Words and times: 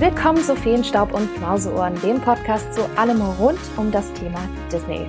Willkommen 0.00 0.40
zu 0.40 0.54
Feenstaub 0.54 1.12
und 1.12 1.40
Mauseohren, 1.40 2.00
dem 2.02 2.20
Podcast 2.20 2.72
zu 2.72 2.82
allem 2.96 3.20
rund 3.20 3.58
um 3.76 3.90
das 3.90 4.12
Thema 4.12 4.38
Disney. 4.70 5.04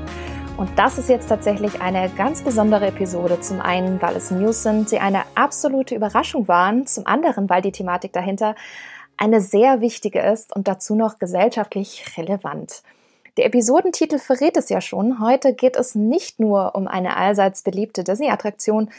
Und 0.57 0.67
das 0.79 0.97
ist 0.97 1.09
jetzt 1.09 1.29
tatsächlich 1.29 1.79
eine 1.79 2.09
ganz 2.17 2.41
besondere 2.41 2.87
Episode. 2.87 3.39
Zum 3.39 3.61
einen, 3.61 4.01
weil 4.01 4.15
es 4.15 4.31
News 4.31 4.63
sind, 4.63 4.91
die 4.91 4.97
eine 4.97 5.25
absolute 5.35 5.93
Überraschung 5.93 6.47
waren. 6.47 6.87
Zum 6.87 7.05
anderen, 7.05 7.47
weil 7.51 7.61
die 7.61 7.71
Thematik 7.71 8.13
dahinter 8.13 8.55
eine 9.15 9.41
sehr 9.41 9.79
wichtige 9.79 10.21
ist 10.21 10.55
und 10.55 10.67
dazu 10.67 10.95
noch 10.95 11.19
gesellschaftlich 11.19 12.17
relevant. 12.17 12.81
Der 13.37 13.45
Episodentitel 13.45 14.17
verrät 14.17 14.57
es 14.57 14.69
ja 14.69 14.81
schon. 14.81 15.19
Heute 15.19 15.53
geht 15.53 15.75
es 15.75 15.93
nicht 15.93 16.39
nur 16.39 16.73
um 16.73 16.87
eine 16.87 17.15
allseits 17.15 17.61
beliebte 17.61 18.03
Disney-Attraktion, 18.03 18.89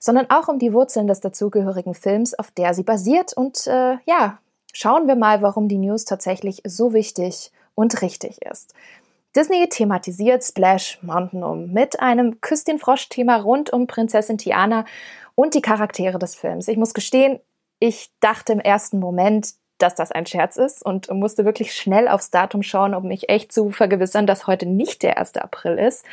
sondern 0.00 0.28
auch 0.28 0.48
um 0.48 0.58
die 0.58 0.72
Wurzeln 0.72 1.06
des 1.06 1.20
dazugehörigen 1.20 1.94
Films, 1.94 2.36
auf 2.36 2.50
der 2.50 2.74
sie 2.74 2.82
basiert. 2.82 3.32
Und 3.32 3.68
äh, 3.68 3.98
ja, 4.06 4.38
schauen 4.76 5.08
wir 5.08 5.16
mal, 5.16 5.40
warum 5.40 5.68
die 5.68 5.78
News 5.78 6.04
tatsächlich 6.04 6.60
so 6.66 6.92
wichtig 6.92 7.50
und 7.74 8.02
richtig 8.02 8.42
ist. 8.42 8.74
Disney 9.34 9.66
thematisiert 9.68 10.44
Splash 10.44 10.98
Mountain 11.02 11.42
um 11.42 11.72
mit 11.72 12.00
einem 12.00 12.42
Küss 12.42 12.64
den 12.64 12.78
Frosch-Thema 12.78 13.36
rund 13.36 13.72
um 13.72 13.86
Prinzessin 13.86 14.36
Tiana 14.36 14.84
und 15.34 15.54
die 15.54 15.62
Charaktere 15.62 16.18
des 16.18 16.34
Films. 16.34 16.68
Ich 16.68 16.76
muss 16.76 16.92
gestehen, 16.92 17.40
ich 17.78 18.10
dachte 18.20 18.52
im 18.52 18.60
ersten 18.60 18.98
Moment, 18.98 19.54
dass 19.78 19.94
das 19.94 20.12
ein 20.12 20.26
Scherz 20.26 20.56
ist 20.56 20.84
und 20.84 21.10
musste 21.10 21.46
wirklich 21.46 21.74
schnell 21.74 22.06
aufs 22.08 22.30
Datum 22.30 22.62
schauen, 22.62 22.94
um 22.94 23.08
mich 23.08 23.30
echt 23.30 23.52
zu 23.52 23.70
vergewissern, 23.70 24.26
dass 24.26 24.46
heute 24.46 24.66
nicht 24.66 25.02
der 25.02 25.18
1. 25.18 25.36
April 25.36 25.78
ist. 25.78 26.04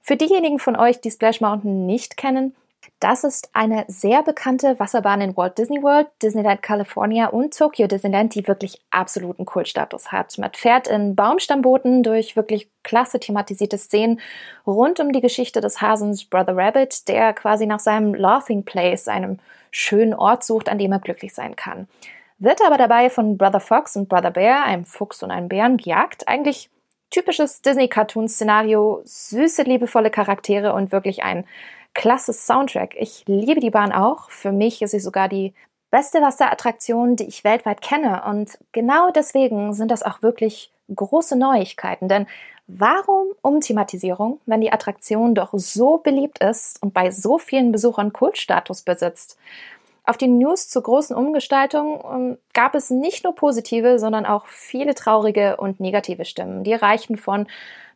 Für 0.00 0.16
diejenigen 0.16 0.60
von 0.60 0.76
euch, 0.76 1.00
die 1.00 1.10
Splash 1.10 1.40
Mountain 1.40 1.86
nicht 1.86 2.16
kennen, 2.16 2.54
das 3.00 3.24
ist 3.24 3.50
eine 3.52 3.84
sehr 3.88 4.22
bekannte 4.22 4.78
Wasserbahn 4.80 5.20
in 5.20 5.36
Walt 5.36 5.58
Disney 5.58 5.82
World, 5.82 6.08
Disneyland 6.22 6.62
California 6.62 7.26
und 7.26 7.56
Tokyo 7.56 7.86
Disneyland, 7.86 8.34
die 8.34 8.48
wirklich 8.48 8.80
absoluten 8.90 9.44
Kultstatus 9.44 10.12
hat. 10.12 10.38
Man 10.38 10.52
fährt 10.54 10.88
in 10.88 11.14
Baumstammbooten 11.14 12.02
durch 12.02 12.36
wirklich 12.36 12.70
klasse 12.82 13.20
thematisierte 13.20 13.76
Szenen 13.76 14.20
rund 14.66 14.98
um 14.98 15.12
die 15.12 15.20
Geschichte 15.20 15.60
des 15.60 15.82
Hasens 15.82 16.24
Brother 16.24 16.56
Rabbit, 16.56 17.06
der 17.08 17.34
quasi 17.34 17.66
nach 17.66 17.80
seinem 17.80 18.14
Laughing 18.14 18.64
Place, 18.64 19.08
einem 19.08 19.38
schönen 19.70 20.14
Ort 20.14 20.42
sucht, 20.44 20.70
an 20.70 20.78
dem 20.78 20.92
er 20.92 21.00
glücklich 21.00 21.34
sein 21.34 21.54
kann. 21.54 21.88
Wird 22.38 22.60
aber 22.66 22.78
dabei 22.78 23.10
von 23.10 23.36
Brother 23.36 23.60
Fox 23.60 23.96
und 23.96 24.08
Brother 24.08 24.30
Bear, 24.30 24.64
einem 24.64 24.86
Fuchs 24.86 25.22
und 25.22 25.30
einem 25.30 25.48
Bären, 25.48 25.76
gejagt. 25.76 26.28
Eigentlich 26.28 26.70
typisches 27.10 27.62
Disney-Cartoon-Szenario, 27.62 29.02
süße, 29.04 29.62
liebevolle 29.62 30.10
Charaktere 30.10 30.72
und 30.72 30.92
wirklich 30.92 31.22
ein 31.22 31.44
klasse 31.96 32.34
Soundtrack. 32.34 32.94
Ich 32.96 33.24
liebe 33.26 33.60
die 33.60 33.70
Bahn 33.70 33.90
auch. 33.90 34.30
Für 34.30 34.52
mich 34.52 34.82
ist 34.82 34.90
sie 34.92 35.00
sogar 35.00 35.28
die 35.28 35.54
beste 35.90 36.20
Wasserattraktion, 36.20 37.16
die 37.16 37.24
ich 37.24 37.42
weltweit 37.42 37.80
kenne. 37.80 38.22
Und 38.26 38.58
genau 38.72 39.10
deswegen 39.10 39.72
sind 39.72 39.90
das 39.90 40.02
auch 40.02 40.20
wirklich 40.22 40.70
große 40.94 41.36
Neuigkeiten. 41.36 42.06
Denn 42.06 42.26
warum 42.66 43.28
Umthematisierung, 43.40 44.40
wenn 44.44 44.60
die 44.60 44.72
Attraktion 44.72 45.34
doch 45.34 45.50
so 45.54 45.96
beliebt 45.96 46.38
ist 46.44 46.82
und 46.82 46.92
bei 46.92 47.10
so 47.10 47.38
vielen 47.38 47.72
Besuchern 47.72 48.12
Kultstatus 48.12 48.82
besitzt? 48.82 49.38
Auf 50.06 50.16
die 50.16 50.28
News 50.28 50.68
zur 50.68 50.84
großen 50.84 51.16
Umgestaltung 51.16 52.02
ähm, 52.08 52.38
gab 52.54 52.76
es 52.76 52.90
nicht 52.90 53.24
nur 53.24 53.34
positive, 53.34 53.98
sondern 53.98 54.24
auch 54.24 54.46
viele 54.46 54.94
traurige 54.94 55.56
und 55.56 55.80
negative 55.80 56.24
Stimmen. 56.24 56.62
Die 56.62 56.74
reichen 56.74 57.16
von 57.16 57.48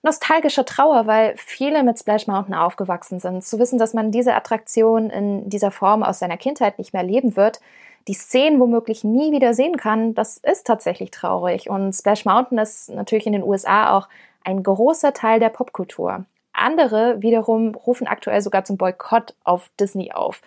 nostalgischer 0.02 0.64
Trauer, 0.64 1.06
weil 1.06 1.34
viele 1.36 1.84
mit 1.84 2.00
Splash 2.00 2.26
Mountain 2.26 2.54
aufgewachsen 2.54 3.20
sind. 3.20 3.44
Zu 3.44 3.60
wissen, 3.60 3.78
dass 3.78 3.94
man 3.94 4.10
diese 4.10 4.34
Attraktion 4.34 5.08
in 5.08 5.48
dieser 5.48 5.70
Form 5.70 6.02
aus 6.02 6.18
seiner 6.18 6.36
Kindheit 6.36 6.78
nicht 6.78 6.92
mehr 6.92 7.04
leben 7.04 7.36
wird, 7.36 7.60
die 8.08 8.14
Szenen 8.14 8.58
womöglich 8.58 9.04
nie 9.04 9.30
wieder 9.30 9.54
sehen 9.54 9.76
kann, 9.76 10.14
das 10.14 10.38
ist 10.38 10.66
tatsächlich 10.66 11.12
traurig. 11.12 11.70
Und 11.70 11.92
Splash 11.92 12.24
Mountain 12.24 12.58
ist 12.58 12.88
natürlich 12.88 13.26
in 13.26 13.34
den 13.34 13.44
USA 13.44 13.96
auch 13.96 14.08
ein 14.42 14.62
großer 14.62 15.12
Teil 15.12 15.38
der 15.38 15.50
Popkultur. 15.50 16.24
Andere 16.52 17.22
wiederum 17.22 17.74
rufen 17.74 18.06
aktuell 18.06 18.40
sogar 18.40 18.64
zum 18.64 18.78
Boykott 18.78 19.34
auf 19.44 19.70
Disney 19.78 20.12
auf. 20.12 20.42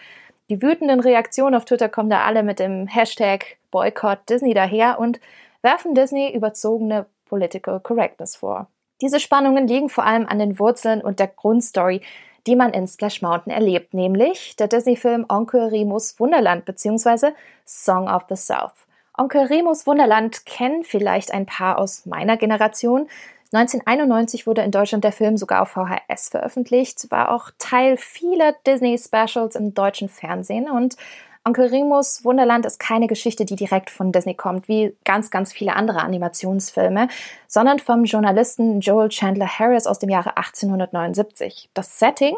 Die 0.49 0.61
wütenden 0.61 0.99
Reaktionen 0.99 1.55
auf 1.55 1.65
Twitter 1.65 1.89
kommen 1.89 2.09
da 2.09 2.23
alle 2.23 2.43
mit 2.43 2.59
dem 2.59 2.87
Hashtag 2.87 3.57
Boycott 3.71 4.19
Disney 4.29 4.53
daher 4.53 4.99
und 4.99 5.19
werfen 5.61 5.95
Disney 5.95 6.33
überzogene 6.33 7.05
Political 7.25 7.79
Correctness 7.79 8.35
vor. 8.35 8.67
Diese 9.01 9.19
Spannungen 9.19 9.67
liegen 9.67 9.89
vor 9.89 10.05
allem 10.05 10.27
an 10.27 10.39
den 10.39 10.59
Wurzeln 10.59 11.01
und 11.01 11.19
der 11.19 11.27
Grundstory, 11.27 12.01
die 12.45 12.55
man 12.55 12.73
in 12.73 12.87
Splash 12.87 13.21
Mountain 13.21 13.53
erlebt, 13.53 13.93
nämlich 13.93 14.55
der 14.57 14.67
Disney-Film 14.67 15.25
Onkel 15.29 15.67
Remus 15.67 16.19
Wunderland 16.19 16.65
bzw. 16.65 17.31
Song 17.65 18.07
of 18.07 18.23
the 18.29 18.35
South. 18.35 18.73
Onkel 19.17 19.45
Remus 19.45 19.85
Wunderland 19.87 20.45
kennen 20.45 20.83
vielleicht 20.83 21.33
ein 21.33 21.45
paar 21.45 21.77
aus 21.77 22.05
meiner 22.05 22.35
Generation. 22.35 23.07
1991 23.53 24.47
wurde 24.47 24.63
in 24.63 24.71
Deutschland 24.71 25.03
der 25.03 25.11
Film 25.11 25.37
sogar 25.37 25.61
auf 25.61 25.69
VHS 25.69 26.29
veröffentlicht, 26.29 27.11
war 27.11 27.31
auch 27.31 27.51
Teil 27.59 27.97
vieler 27.97 28.53
Disney-Specials 28.65 29.55
im 29.55 29.73
deutschen 29.73 30.09
Fernsehen 30.09 30.69
und 30.69 30.97
Onkel 31.45 31.67
Remus 31.67 32.23
Wunderland 32.23 32.65
ist 32.65 32.79
keine 32.79 33.07
Geschichte, 33.07 33.43
die 33.43 33.57
direkt 33.57 33.89
von 33.89 34.13
Disney 34.13 34.33
kommt, 34.33 34.69
wie 34.69 34.95
ganz, 35.03 35.29
ganz 35.29 35.51
viele 35.51 35.75
andere 35.75 35.99
Animationsfilme, 35.99 37.09
sondern 37.47 37.79
vom 37.79 38.05
Journalisten 38.05 38.79
Joel 38.79 39.09
Chandler 39.09 39.47
Harris 39.47 39.85
aus 39.85 39.99
dem 39.99 40.09
Jahre 40.09 40.37
1879. 40.37 41.69
Das 41.73 41.99
Setting 41.99 42.35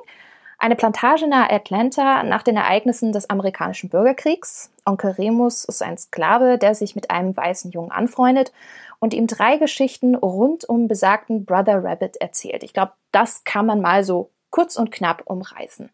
eine 0.57 0.75
Plantage 0.75 1.27
nahe 1.27 1.51
Atlanta 1.51 2.23
nach 2.23 2.41
den 2.41 2.55
Ereignissen 2.55 3.11
des 3.11 3.29
amerikanischen 3.29 3.89
Bürgerkriegs. 3.89 4.71
Onkel 4.85 5.11
Remus 5.11 5.65
ist 5.65 5.83
ein 5.83 5.97
Sklave, 5.97 6.57
der 6.57 6.73
sich 6.75 6.95
mit 6.95 7.11
einem 7.11 7.35
weißen 7.35 7.71
Jungen 7.71 7.91
anfreundet 7.91 8.51
und 8.99 9.13
ihm 9.13 9.27
drei 9.27 9.57
Geschichten 9.57 10.15
rund 10.15 10.67
um 10.67 10.87
besagten 10.87 11.45
Brother 11.45 11.83
Rabbit 11.83 12.17
erzählt. 12.17 12.63
Ich 12.63 12.73
glaube, 12.73 12.93
das 13.11 13.43
kann 13.43 13.65
man 13.65 13.81
mal 13.81 14.03
so 14.03 14.29
kurz 14.49 14.77
und 14.77 14.91
knapp 14.91 15.23
umreißen. 15.25 15.89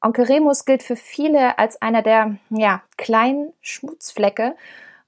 Onkel 0.00 0.26
Remus 0.26 0.66
gilt 0.66 0.82
für 0.82 0.96
viele 0.96 1.58
als 1.58 1.80
einer 1.80 2.02
der 2.02 2.36
ja, 2.50 2.82
kleinen 2.96 3.52
Schmutzflecke 3.62 4.54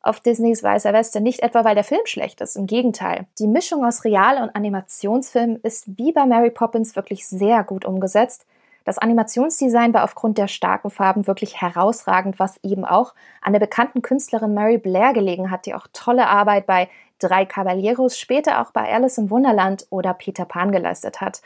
auf 0.01 0.21
Disneys 0.21 0.63
Weißer 0.63 0.93
Weste. 0.93 1.21
Nicht 1.21 1.41
etwa, 1.41 1.65
weil 1.65 1.75
der 1.75 1.85
Film 1.85 2.01
schlecht 2.05 2.41
ist, 2.41 2.57
im 2.57 2.67
Gegenteil. 2.67 3.27
Die 3.39 3.47
Mischung 3.47 3.85
aus 3.85 4.05
Real- 4.05 4.43
und 4.43 4.55
Animationsfilm 4.57 5.59
ist 5.63 5.99
wie 5.99 6.13
bei 6.13 6.25
Mary 6.27 6.51
Poppins 6.51 6.97
wirklich 6.97 7.27
sehr 7.27 7.63
gut 7.65 7.85
umgesetzt. 7.85 8.47
Das 8.87 8.99
Animationsdesign 8.99 9.93
war 9.93 10.05
aufgrund 10.05 10.39
der 10.39 10.47
starken 10.47 10.91
Farben 10.91 11.27
wirklich 11.27 11.61
herausragend, 11.61 12.39
was 12.39 12.59
eben 12.63 12.85
auch 12.85 13.15
an 13.43 13.53
der 13.53 13.61
bekannten 13.61 14.01
Künstlerin 14.01 14.55
Mary 14.55 14.79
Blair 14.79 15.13
gelegen 15.13 15.51
hat, 15.51 15.67
die 15.67 15.75
auch 15.75 15.89
tolle 15.93 16.29
Arbeit 16.29 16.67
bei 16.67 16.89
Drei 17.19 17.47
Caballeros, 17.47 18.19
später 18.19 18.61
auch 18.61 18.73
bei 18.73 18.93
Alice 18.93 19.19
im 19.19 19.31
Wunderland 19.31 19.87
oder 19.91 20.15
Peter 20.15 20.45
Pan 20.45 20.73
geleistet 20.73 21.21
hat. 21.21 21.43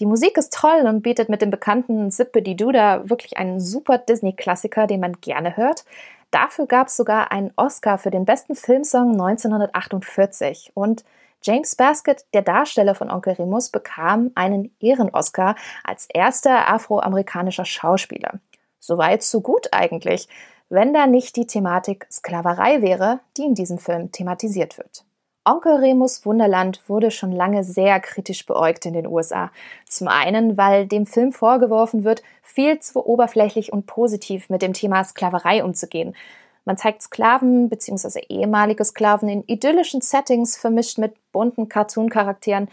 Die 0.00 0.06
Musik 0.06 0.36
ist 0.36 0.52
toll 0.52 0.82
und 0.86 1.02
bietet 1.02 1.28
mit 1.28 1.40
dem 1.40 1.50
bekannten 1.50 2.10
Zippity 2.10 2.56
Duda 2.56 3.08
wirklich 3.08 3.36
einen 3.36 3.60
super 3.60 3.98
Disney-Klassiker, 3.98 4.86
den 4.86 5.00
man 5.00 5.20
gerne 5.20 5.56
hört. 5.56 5.84
Dafür 6.32 6.66
gab 6.66 6.88
es 6.88 6.96
sogar 6.96 7.30
einen 7.30 7.52
Oscar 7.54 7.96
für 7.98 8.10
den 8.10 8.24
besten 8.24 8.56
Filmsong 8.56 9.12
1948 9.12 10.72
und 10.74 11.04
James 11.42 11.76
Baskett, 11.76 12.24
der 12.32 12.42
Darsteller 12.42 12.94
von 12.94 13.10
Onkel 13.10 13.34
Remus, 13.34 13.68
bekam 13.68 14.32
einen 14.34 14.74
Ehren-Oscar 14.80 15.54
als 15.84 16.08
erster 16.12 16.68
afroamerikanischer 16.68 17.66
Schauspieler. 17.66 18.40
Soweit, 18.80 19.22
so 19.22 19.42
gut 19.42 19.68
eigentlich 19.72 20.28
wenn 20.68 20.92
da 20.92 21.06
nicht 21.06 21.36
die 21.36 21.46
Thematik 21.46 22.06
Sklaverei 22.10 22.82
wäre, 22.82 23.20
die 23.36 23.44
in 23.44 23.54
diesem 23.54 23.78
Film 23.78 24.12
thematisiert 24.12 24.78
wird. 24.78 25.04
Onkel 25.46 25.76
Remus 25.76 26.24
Wunderland 26.24 26.80
wurde 26.88 27.10
schon 27.10 27.30
lange 27.30 27.64
sehr 27.64 28.00
kritisch 28.00 28.46
beäugt 28.46 28.86
in 28.86 28.94
den 28.94 29.06
USA. 29.06 29.50
Zum 29.86 30.08
einen, 30.08 30.56
weil 30.56 30.86
dem 30.86 31.04
Film 31.04 31.32
vorgeworfen 31.32 32.02
wird, 32.02 32.22
viel 32.42 32.78
zu 32.78 33.04
oberflächlich 33.04 33.70
und 33.70 33.84
positiv 33.84 34.48
mit 34.48 34.62
dem 34.62 34.72
Thema 34.72 35.04
Sklaverei 35.04 35.62
umzugehen. 35.62 36.16
Man 36.64 36.78
zeigt 36.78 37.02
Sklaven 37.02 37.68
bzw. 37.68 38.20
ehemalige 38.30 38.86
Sklaven 38.86 39.28
in 39.28 39.44
idyllischen 39.46 40.00
Settings 40.00 40.56
vermischt 40.56 40.96
mit 40.96 41.14
bunten 41.30 41.68
Cartoon-Charakteren 41.68 42.68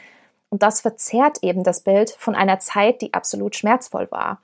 und 0.50 0.64
das 0.64 0.80
verzerrt 0.80 1.40
eben 1.42 1.64
das 1.64 1.82
Bild 1.82 2.12
von 2.12 2.36
einer 2.36 2.60
Zeit, 2.60 3.02
die 3.02 3.14
absolut 3.14 3.56
schmerzvoll 3.56 4.10
war. 4.12 4.40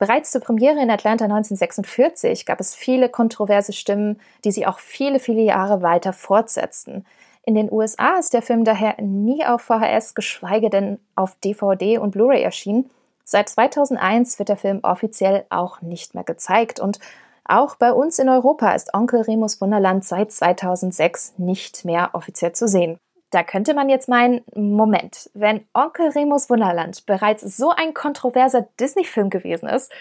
Bereits 0.00 0.30
zur 0.30 0.40
Premiere 0.40 0.80
in 0.80 0.90
Atlanta 0.90 1.26
1946 1.26 2.46
gab 2.46 2.58
es 2.58 2.74
viele 2.74 3.10
kontroverse 3.10 3.74
Stimmen, 3.74 4.18
die 4.44 4.50
sie 4.50 4.66
auch 4.66 4.78
viele, 4.78 5.20
viele 5.20 5.42
Jahre 5.42 5.82
weiter 5.82 6.14
fortsetzten. 6.14 7.04
In 7.44 7.54
den 7.54 7.70
USA 7.70 8.18
ist 8.18 8.32
der 8.32 8.40
Film 8.40 8.64
daher 8.64 8.94
nie 9.02 9.44
auf 9.44 9.60
VHS, 9.60 10.14
geschweige 10.14 10.70
denn 10.70 10.98
auf 11.16 11.36
DVD 11.44 11.98
und 11.98 12.12
Blu-ray 12.12 12.42
erschienen. 12.42 12.88
Seit 13.24 13.50
2001 13.50 14.38
wird 14.38 14.48
der 14.48 14.56
Film 14.56 14.80
offiziell 14.82 15.44
auch 15.50 15.82
nicht 15.82 16.14
mehr 16.14 16.24
gezeigt 16.24 16.80
und 16.80 16.98
auch 17.44 17.76
bei 17.76 17.92
uns 17.92 18.18
in 18.18 18.30
Europa 18.30 18.72
ist 18.72 18.94
Onkel 18.94 19.20
Remus 19.20 19.60
Wunderland 19.60 20.06
seit 20.06 20.32
2006 20.32 21.34
nicht 21.36 21.84
mehr 21.84 22.10
offiziell 22.14 22.52
zu 22.52 22.68
sehen. 22.68 22.98
Da 23.30 23.44
könnte 23.44 23.74
man 23.74 23.88
jetzt 23.88 24.08
meinen, 24.08 24.42
Moment, 24.54 25.30
wenn 25.34 25.64
Onkel 25.72 26.08
Remus 26.08 26.50
Wunderland 26.50 27.06
bereits 27.06 27.42
so 27.56 27.70
ein 27.70 27.94
kontroverser 27.94 28.66
Disney-Film 28.80 29.30
gewesen 29.30 29.68
ist, 29.68 29.92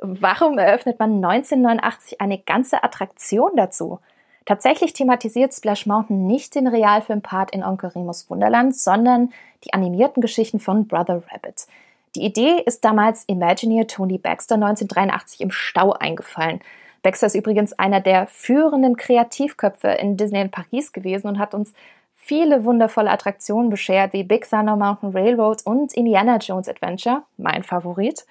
warum 0.00 0.58
eröffnet 0.58 0.98
man 0.98 1.22
1989 1.22 2.20
eine 2.20 2.38
ganze 2.38 2.82
Attraktion 2.82 3.50
dazu? 3.56 4.00
Tatsächlich 4.46 4.94
thematisiert 4.94 5.52
Splash 5.52 5.84
Mountain 5.84 6.26
nicht 6.26 6.54
den 6.54 6.66
Realfilmpart 6.66 7.50
in 7.50 7.62
Onkel 7.62 7.90
Remus 7.90 8.30
Wunderland, 8.30 8.74
sondern 8.74 9.30
die 9.64 9.74
animierten 9.74 10.22
Geschichten 10.22 10.58
von 10.58 10.88
Brother 10.88 11.22
Rabbit. 11.30 11.66
Die 12.14 12.24
Idee 12.24 12.62
ist 12.64 12.82
damals 12.82 13.24
Imagineer 13.26 13.86
Tony 13.86 14.16
Baxter 14.16 14.54
1983 14.54 15.42
im 15.42 15.50
Stau 15.50 15.92
eingefallen. 15.92 16.60
Baxter 17.02 17.26
ist 17.26 17.34
übrigens 17.34 17.78
einer 17.78 18.00
der 18.00 18.26
führenden 18.26 18.96
Kreativköpfe 18.96 19.88
in 19.88 20.16
Disneyland 20.16 20.52
Paris 20.52 20.92
gewesen 20.92 21.28
und 21.28 21.38
hat 21.38 21.52
uns 21.52 21.74
viele 22.28 22.64
wundervolle 22.64 23.10
Attraktionen 23.10 23.70
beschert, 23.70 24.12
wie 24.12 24.22
Big 24.22 24.48
Thunder 24.48 24.76
Mountain 24.76 25.12
Railroad 25.12 25.62
und 25.64 25.94
Indiana 25.94 26.36
Jones 26.36 26.68
Adventure, 26.68 27.22
mein 27.38 27.62
Favorit. 27.62 28.26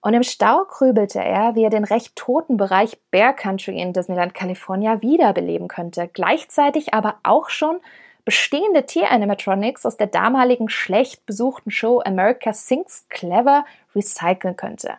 Und 0.00 0.14
im 0.14 0.22
Stau 0.22 0.64
grübelte 0.68 1.18
er, 1.18 1.56
wie 1.56 1.64
er 1.64 1.70
den 1.70 1.84
recht 1.84 2.14
toten 2.14 2.56
Bereich 2.56 2.96
Bear 3.10 3.32
Country 3.32 3.80
in 3.80 3.92
Disneyland 3.92 4.34
California 4.34 5.02
wiederbeleben 5.02 5.66
könnte, 5.66 6.08
gleichzeitig 6.12 6.94
aber 6.94 7.16
auch 7.24 7.50
schon 7.50 7.80
bestehende 8.24 8.86
Tieranimatronics 8.86 9.84
aus 9.84 9.96
der 9.96 10.06
damaligen 10.06 10.68
schlecht 10.68 11.26
besuchten 11.26 11.72
Show 11.72 12.02
America 12.04 12.52
Sings 12.52 13.06
Clever 13.08 13.64
recyceln 13.96 14.56
könnte. 14.56 14.92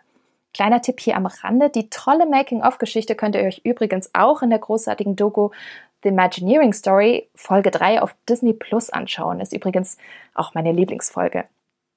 Kleiner 0.56 0.80
Tipp 0.80 1.00
hier 1.00 1.16
am 1.16 1.26
Rande, 1.26 1.68
die 1.68 1.90
tolle 1.90 2.24
Making-of-Geschichte 2.24 3.14
könnt 3.14 3.34
ihr 3.34 3.42
euch 3.42 3.60
übrigens 3.64 4.10
auch 4.14 4.40
in 4.40 4.48
der 4.48 4.58
großartigen 4.58 5.14
Doku 5.14 5.50
The 6.06 6.10
Imagineering 6.10 6.72
Story 6.72 7.28
Folge 7.34 7.72
3 7.72 8.00
auf 8.00 8.14
Disney 8.28 8.52
Plus 8.52 8.90
anschauen. 8.90 9.40
Ist 9.40 9.52
übrigens 9.52 9.98
auch 10.34 10.54
meine 10.54 10.70
Lieblingsfolge. 10.70 11.46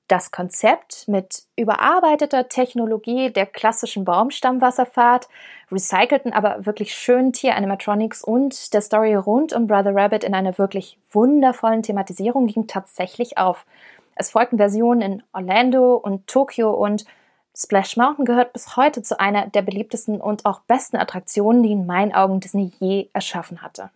Das 0.07 0.31
Konzept 0.31 1.07
mit 1.07 1.43
überarbeiteter 1.55 2.49
Technologie 2.49 3.29
der 3.29 3.45
klassischen 3.45 4.05
Baumstammwasserfahrt, 4.05 5.29
recycelten 5.71 6.33
aber 6.33 6.65
wirklich 6.65 6.95
schönen 6.95 7.33
Tieranimatronics 7.33 8.23
und 8.23 8.73
der 8.73 8.81
Story 8.81 9.13
rund 9.13 9.53
um 9.53 9.67
Brother 9.67 9.95
Rabbit 9.95 10.23
in 10.23 10.33
einer 10.33 10.57
wirklich 10.57 10.97
wundervollen 11.11 11.83
Thematisierung 11.83 12.47
ging 12.47 12.65
tatsächlich 12.65 13.37
auf. 13.37 13.67
Es 14.15 14.31
folgten 14.31 14.57
Versionen 14.57 15.01
in 15.01 15.23
Orlando 15.33 15.93
und 15.97 16.25
Tokio 16.25 16.71
und 16.71 17.05
Splash 17.55 17.95
Mountain 17.95 18.25
gehört 18.25 18.53
bis 18.53 18.75
heute 18.75 19.03
zu 19.03 19.19
einer 19.19 19.45
der 19.45 19.61
beliebtesten 19.61 20.19
und 20.19 20.47
auch 20.47 20.61
besten 20.61 20.97
Attraktionen, 20.97 21.61
die 21.61 21.73
in 21.73 21.85
meinen 21.85 22.15
Augen 22.15 22.39
Disney 22.39 22.71
je 22.79 23.09
erschaffen 23.13 23.61
hatte. 23.61 23.91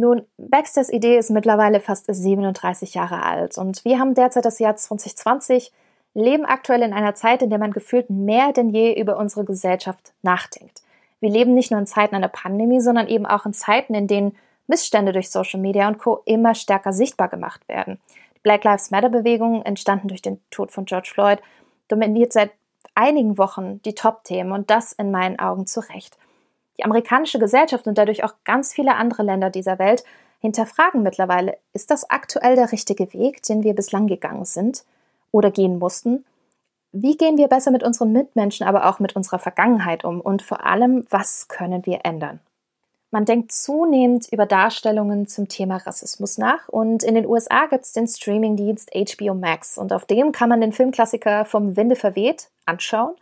Nun, 0.00 0.22
Baxters 0.38 0.90
Idee 0.90 1.18
ist 1.18 1.28
mittlerweile 1.28 1.78
fast 1.78 2.06
37 2.08 2.94
Jahre 2.94 3.22
alt 3.22 3.58
und 3.58 3.84
wir 3.84 3.98
haben 3.98 4.14
derzeit 4.14 4.46
das 4.46 4.58
Jahr 4.58 4.74
2020, 4.74 5.72
leben 6.14 6.46
aktuell 6.46 6.80
in 6.80 6.94
einer 6.94 7.14
Zeit, 7.14 7.42
in 7.42 7.50
der 7.50 7.58
man 7.58 7.70
gefühlt 7.70 8.08
mehr 8.08 8.54
denn 8.54 8.70
je 8.70 8.98
über 8.98 9.18
unsere 9.18 9.44
Gesellschaft 9.44 10.14
nachdenkt. 10.22 10.80
Wir 11.20 11.28
leben 11.28 11.52
nicht 11.52 11.70
nur 11.70 11.78
in 11.78 11.86
Zeiten 11.86 12.14
einer 12.14 12.28
Pandemie, 12.28 12.80
sondern 12.80 13.08
eben 13.08 13.26
auch 13.26 13.44
in 13.44 13.52
Zeiten, 13.52 13.92
in 13.92 14.06
denen 14.06 14.38
Missstände 14.66 15.12
durch 15.12 15.28
Social 15.28 15.60
Media 15.60 15.86
und 15.86 15.98
Co. 15.98 16.22
immer 16.24 16.54
stärker 16.54 16.94
sichtbar 16.94 17.28
gemacht 17.28 17.68
werden. 17.68 17.98
Die 18.36 18.40
Black 18.40 18.64
Lives 18.64 18.90
Matter 18.90 19.10
Bewegung, 19.10 19.60
entstanden 19.66 20.08
durch 20.08 20.22
den 20.22 20.40
Tod 20.50 20.72
von 20.72 20.86
George 20.86 21.10
Floyd, 21.12 21.40
dominiert 21.88 22.32
seit 22.32 22.52
einigen 22.94 23.36
Wochen 23.36 23.82
die 23.82 23.94
Top-Themen 23.94 24.52
und 24.52 24.70
das 24.70 24.92
in 24.92 25.10
meinen 25.10 25.38
Augen 25.38 25.66
zu 25.66 25.80
Recht. 25.80 26.16
Die 26.78 26.84
amerikanische 26.84 27.38
Gesellschaft 27.38 27.86
und 27.86 27.98
dadurch 27.98 28.24
auch 28.24 28.34
ganz 28.44 28.72
viele 28.72 28.94
andere 28.94 29.22
Länder 29.22 29.50
dieser 29.50 29.78
Welt 29.78 30.04
hinterfragen 30.40 31.02
mittlerweile, 31.02 31.58
ist 31.72 31.90
das 31.90 32.08
aktuell 32.08 32.56
der 32.56 32.72
richtige 32.72 33.12
Weg, 33.12 33.42
den 33.42 33.62
wir 33.62 33.74
bislang 33.74 34.06
gegangen 34.06 34.44
sind 34.44 34.84
oder 35.30 35.50
gehen 35.50 35.78
mussten? 35.78 36.24
Wie 36.92 37.16
gehen 37.16 37.36
wir 37.38 37.48
besser 37.48 37.70
mit 37.70 37.82
unseren 37.82 38.12
Mitmenschen, 38.12 38.66
aber 38.66 38.88
auch 38.88 38.98
mit 38.98 39.14
unserer 39.14 39.38
Vergangenheit 39.38 40.04
um? 40.04 40.20
Und 40.20 40.42
vor 40.42 40.64
allem, 40.66 41.06
was 41.10 41.46
können 41.48 41.86
wir 41.86 42.00
ändern? 42.04 42.40
Man 43.12 43.24
denkt 43.24 43.52
zunehmend 43.52 44.28
über 44.32 44.46
Darstellungen 44.46 45.26
zum 45.26 45.48
Thema 45.48 45.78
Rassismus 45.78 46.38
nach 46.38 46.68
und 46.68 47.02
in 47.02 47.16
den 47.16 47.26
USA 47.26 47.66
gibt 47.66 47.84
es 47.84 47.92
den 47.92 48.06
Streamingdienst 48.06 48.92
HBO 48.94 49.34
Max 49.34 49.78
und 49.78 49.92
auf 49.92 50.04
dem 50.04 50.30
kann 50.30 50.48
man 50.48 50.60
den 50.60 50.72
Filmklassiker 50.72 51.44
Vom 51.44 51.76
Winde 51.76 51.96
verweht 51.96 52.50
anschauen 52.66 53.14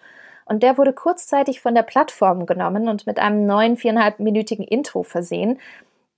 und 0.48 0.62
der 0.62 0.78
wurde 0.78 0.92
kurzzeitig 0.92 1.60
von 1.60 1.74
der 1.74 1.82
Plattform 1.82 2.46
genommen 2.46 2.88
und 2.88 3.06
mit 3.06 3.18
einem 3.18 3.46
neuen 3.46 3.76
viereinhalbminütigen 3.76 4.64
Intro 4.64 5.02
versehen, 5.02 5.60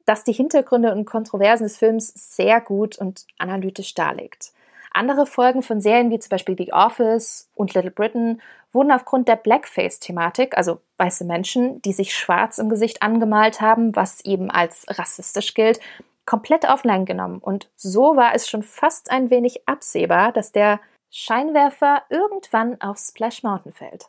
das 0.06 0.24
die 0.24 0.32
Hintergründe 0.32 0.92
und 0.92 1.04
Kontroversen 1.04 1.64
des 1.64 1.76
Films 1.76 2.12
sehr 2.14 2.60
gut 2.60 2.98
und 2.98 3.26
analytisch 3.38 3.94
darlegt. 3.94 4.52
Andere 4.92 5.26
Folgen 5.26 5.62
von 5.62 5.80
Serien 5.80 6.10
wie 6.10 6.18
zum 6.18 6.30
Beispiel 6.30 6.56
The 6.56 6.72
Office 6.72 7.48
und 7.54 7.74
Little 7.74 7.92
Britain 7.92 8.40
wurden 8.72 8.90
aufgrund 8.90 9.28
der 9.28 9.36
Blackface-Thematik, 9.36 10.56
also 10.56 10.80
weiße 10.96 11.24
Menschen, 11.24 11.80
die 11.82 11.92
sich 11.92 12.14
schwarz 12.14 12.58
im 12.58 12.68
Gesicht 12.68 13.02
angemalt 13.02 13.60
haben, 13.60 13.94
was 13.94 14.24
eben 14.24 14.50
als 14.50 14.86
rassistisch 14.88 15.54
gilt, 15.54 15.80
komplett 16.26 16.68
offline 16.68 17.04
genommen. 17.04 17.38
Und 17.38 17.68
so 17.76 18.16
war 18.16 18.34
es 18.34 18.48
schon 18.48 18.62
fast 18.62 19.10
ein 19.10 19.30
wenig 19.30 19.66
absehbar, 19.66 20.32
dass 20.32 20.52
der 20.52 20.80
Scheinwerfer 21.10 22.02
irgendwann 22.08 22.80
auf 22.80 22.98
Splash 22.98 23.42
Mountain 23.42 23.72
fällt. 23.72 24.08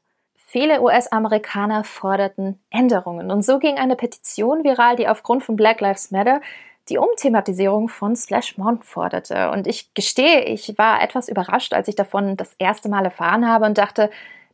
Viele 0.51 0.81
US-Amerikaner 0.81 1.85
forderten 1.85 2.59
Änderungen 2.71 3.31
und 3.31 3.41
so 3.41 3.57
ging 3.57 3.77
eine 3.77 3.95
Petition 3.95 4.65
viral, 4.65 4.97
die 4.97 5.07
aufgrund 5.07 5.45
von 5.45 5.55
Black 5.55 5.79
Lives 5.79 6.11
Matter 6.11 6.41
die 6.89 6.97
Umthematisierung 6.97 7.87
von 7.87 8.17
Splash 8.17 8.57
Mountain 8.57 8.83
forderte. 8.83 9.49
Und 9.51 9.65
ich 9.65 9.93
gestehe, 9.93 10.43
ich 10.43 10.77
war 10.77 11.01
etwas 11.01 11.29
überrascht, 11.29 11.73
als 11.73 11.87
ich 11.87 11.95
davon 11.95 12.35
das 12.35 12.53
erste 12.59 12.89
Mal 12.89 13.05
erfahren 13.05 13.47
habe 13.47 13.63
und 13.63 13.77
dachte, 13.77 14.09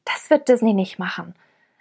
das 0.05 0.29
wird 0.29 0.47
Disney 0.47 0.75
nicht 0.75 0.99
machen. 0.99 1.33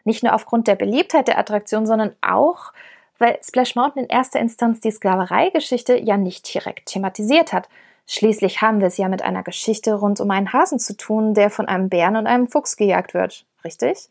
Nicht 0.05 0.23
nur 0.23 0.33
aufgrund 0.33 0.67
der 0.67 0.77
Beliebtheit 0.77 1.29
der 1.29 1.37
Attraktion, 1.37 1.85
sondern 1.85 2.17
auch, 2.23 2.73
weil 3.19 3.39
Splash 3.43 3.75
Mountain 3.75 4.05
in 4.05 4.09
erster 4.09 4.41
Instanz 4.41 4.81
die 4.81 4.93
Sklavereigeschichte 4.93 5.95
ja 5.95 6.17
nicht 6.17 6.55
direkt 6.55 6.87
thematisiert 6.87 7.53
hat. 7.53 7.69
Schließlich 8.07 8.63
haben 8.63 8.81
wir 8.81 8.87
es 8.87 8.97
ja 8.97 9.11
mit 9.11 9.21
einer 9.21 9.43
Geschichte 9.43 9.93
rund 9.93 10.21
um 10.21 10.31
einen 10.31 10.55
Hasen 10.55 10.79
zu 10.79 10.97
tun, 10.97 11.35
der 11.35 11.51
von 11.51 11.69
einem 11.69 11.91
Bären 11.91 12.17
und 12.17 12.27
einem 12.27 12.47
Fuchs 12.47 12.79
gejagt 12.79 13.13
wird 13.13 13.45
richtig? 13.67 14.09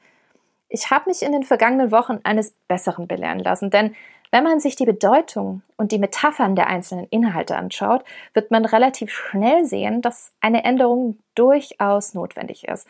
Ich 0.69 0.92
habe 0.92 1.10
mich 1.10 1.24
in 1.24 1.31
den 1.31 1.44
vergangenen 1.44 1.92
Wochen 1.92 2.19
eines 2.24 2.54
Besseren 2.68 3.07
belehren 3.07 3.40
lassen, 3.40 3.69
denn 3.69 3.96
wenn 4.31 4.44
man 4.44 4.60
sich 4.60 4.75
die 4.75 4.86
Bedeutung 4.86 5.62
und 5.78 5.92
die 5.92 6.00
Metaphern 6.00 6.56
der 6.56 6.68
einzelnen 6.68 7.07
Inhalte 7.10 7.56
anschaut, 7.56 8.04
wird 8.34 8.52
man 8.52 8.66
relativ 8.66 9.12
schnell 9.12 9.66
sehen, 9.66 10.02
dass 10.02 10.34
eine 10.42 10.63
Änderung 10.66 11.19
durchaus 11.36 12.13
notwendig 12.13 12.68
ist. 12.68 12.88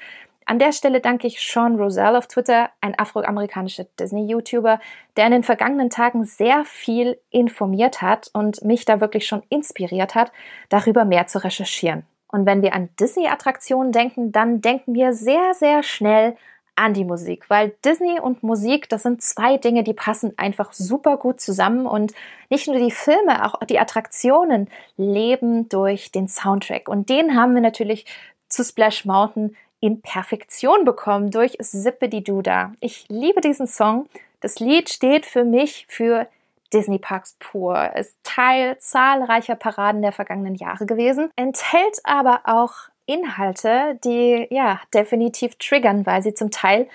An 0.48 0.60
der 0.60 0.72
Stelle 0.72 1.02
danke 1.02 1.28
ich 1.28 1.40
Sean 1.40 1.76
Rosell 1.76 2.16
auf 2.16 2.28
Twitter, 2.28 2.70
ein 2.80 2.98
afroamerikanischer 2.98 3.86
Disney-YouTuber, 4.00 4.80
der 5.18 5.26
in 5.26 5.32
den 5.32 5.44
vergangenen 5.44 5.90
Tagen 5.90 6.24
sehr 6.26 6.66
viel 6.66 7.20
informiert 7.32 8.02
hat 8.02 8.30
und 8.34 8.64
mich 8.64 8.86
da 8.86 9.02
wirklich 9.02 9.28
schon 9.28 9.42
inspiriert 9.50 10.14
hat, 10.14 10.32
darüber 10.70 11.04
mehr 11.04 11.26
zu 11.26 11.44
recherchieren. 11.44 12.06
Und 12.28 12.46
wenn 12.46 12.62
wir 12.62 12.74
an 12.74 12.90
Disney-Attraktionen 13.00 13.92
denken, 13.92 14.32
dann 14.32 14.62
denken 14.62 14.94
wir 14.94 15.14
sehr, 15.14 15.54
sehr 15.54 15.82
schnell 15.82 16.36
an 16.76 16.94
die 16.94 17.06
Musik, 17.06 17.50
weil 17.50 17.74
Disney 17.84 18.20
und 18.20 18.44
Musik, 18.44 18.90
das 18.90 19.04
sind 19.04 19.22
zwei 19.22 19.58
Dinge, 19.58 19.84
die 19.84 19.94
passen 19.94 20.34
einfach 20.38 20.74
super 20.74 21.18
gut 21.18 21.40
zusammen 21.40 21.86
und 21.86 22.14
nicht 22.50 22.68
nur 22.68 22.78
die 22.78 22.92
Filme, 22.92 23.46
auch 23.46 23.60
die 23.66 23.80
Attraktionen 23.80 24.70
leben 24.98 25.70
durch 25.70 26.12
den 26.12 26.28
Soundtrack 26.28 26.90
und 26.90 27.10
den 27.10 27.40
haben 27.40 27.56
wir 27.56 27.62
natürlich 27.62 28.06
zu 28.50 28.64
Splash 28.64 29.06
Mountain 29.06 29.56
in 29.80 30.02
Perfektion 30.02 30.86
bekommen 30.86 31.32
durch 31.32 31.58
Zippity 31.60 32.24
Duda. 32.24 32.74
Ich 32.80 33.06
liebe 33.10 33.42
diesen 33.42 33.68
Song. 33.68 34.08
Das 34.42 34.60
Lied 34.60 34.90
steht 34.90 35.26
für 35.26 35.44
mich 35.44 35.86
für 35.90 36.28
Disney 36.74 37.00
Parks 37.00 37.36
pur, 37.40 37.96
ist 37.96 38.18
Teil 38.24 38.78
zahlreicher 38.80 39.56
Paraden 39.56 40.02
der 40.02 40.12
vergangenen 40.12 40.56
Jahre 40.56 40.86
gewesen, 40.86 41.32
enthält 41.36 42.00
aber 42.04 42.42
auch 42.46 42.90
Inhalte, 43.06 44.00
die 44.04 44.48
ja 44.50 44.82
definitiv 44.94 45.56
triggern, 45.56 46.06
weil 46.06 46.22
sie 46.22 46.34
zum 46.34 46.52
Teil 46.52 46.88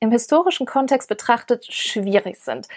im 0.00 0.10
historischen 0.10 0.66
Kontext 0.66 1.08
betrachtet 1.08 1.66
schwierig 1.66 2.38
sind. 2.38 2.68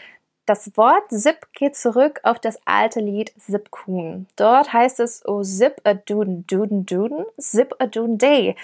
Das 0.45 0.75
Wort 0.75 1.09
Zip 1.09 1.47
geht 1.53 1.75
zurück 1.75 2.19
auf 2.23 2.39
das 2.39 2.59
alte 2.65 2.99
Lied 2.99 3.31
Zip 3.37 3.69
Coon. 3.69 4.27
Dort 4.35 4.73
heißt 4.73 4.99
es 4.99 5.23
Oh 5.25 5.43
Zip 5.43 5.79
a 5.83 5.93
Duden 5.93 6.45
Duden 6.47 6.85
Duden, 6.85 7.25
Zip 7.37 7.75
a 7.79 7.85
Duden 7.85 8.17
Day. 8.17 8.55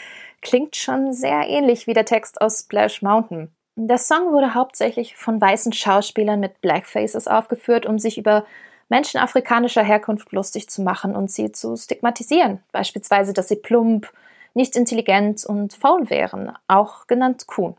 Klingt 0.42 0.76
schon 0.76 1.14
sehr 1.14 1.48
ähnlich 1.48 1.88
wie 1.88 1.94
der 1.94 2.06
Text 2.06 2.42
aus 2.42 2.60
Splash 2.60 3.02
Mountain. 3.02 3.52
Der 3.76 4.00
Song 4.00 4.34
wurde 4.34 4.56
hauptsächlich 4.56 5.16
von 5.16 5.40
weißen 5.40 5.72
Schauspielern 5.72 6.40
mit 6.40 6.62
Blackfaces 6.62 7.28
aufgeführt, 7.28 7.86
um 7.86 8.00
sich 8.00 8.18
über 8.18 8.44
Menschen 8.90 9.20
afrikanischer 9.20 9.84
Herkunft 9.84 10.32
lustig 10.32 10.70
zu 10.70 10.82
machen 10.82 11.16
und 11.16 11.30
sie 11.30 11.52
zu 11.52 11.76
stigmatisieren. 11.76 12.62
Beispielsweise, 12.72 13.34
dass 13.34 13.50
sie 13.50 13.58
plump, 13.58 14.12
nicht 14.54 14.76
intelligent 14.76 15.46
und 15.46 15.74
faul 15.74 16.10
wären, 16.10 16.54
auch 16.68 17.08
genannt 17.08 17.48
Kuhn. 17.48 17.76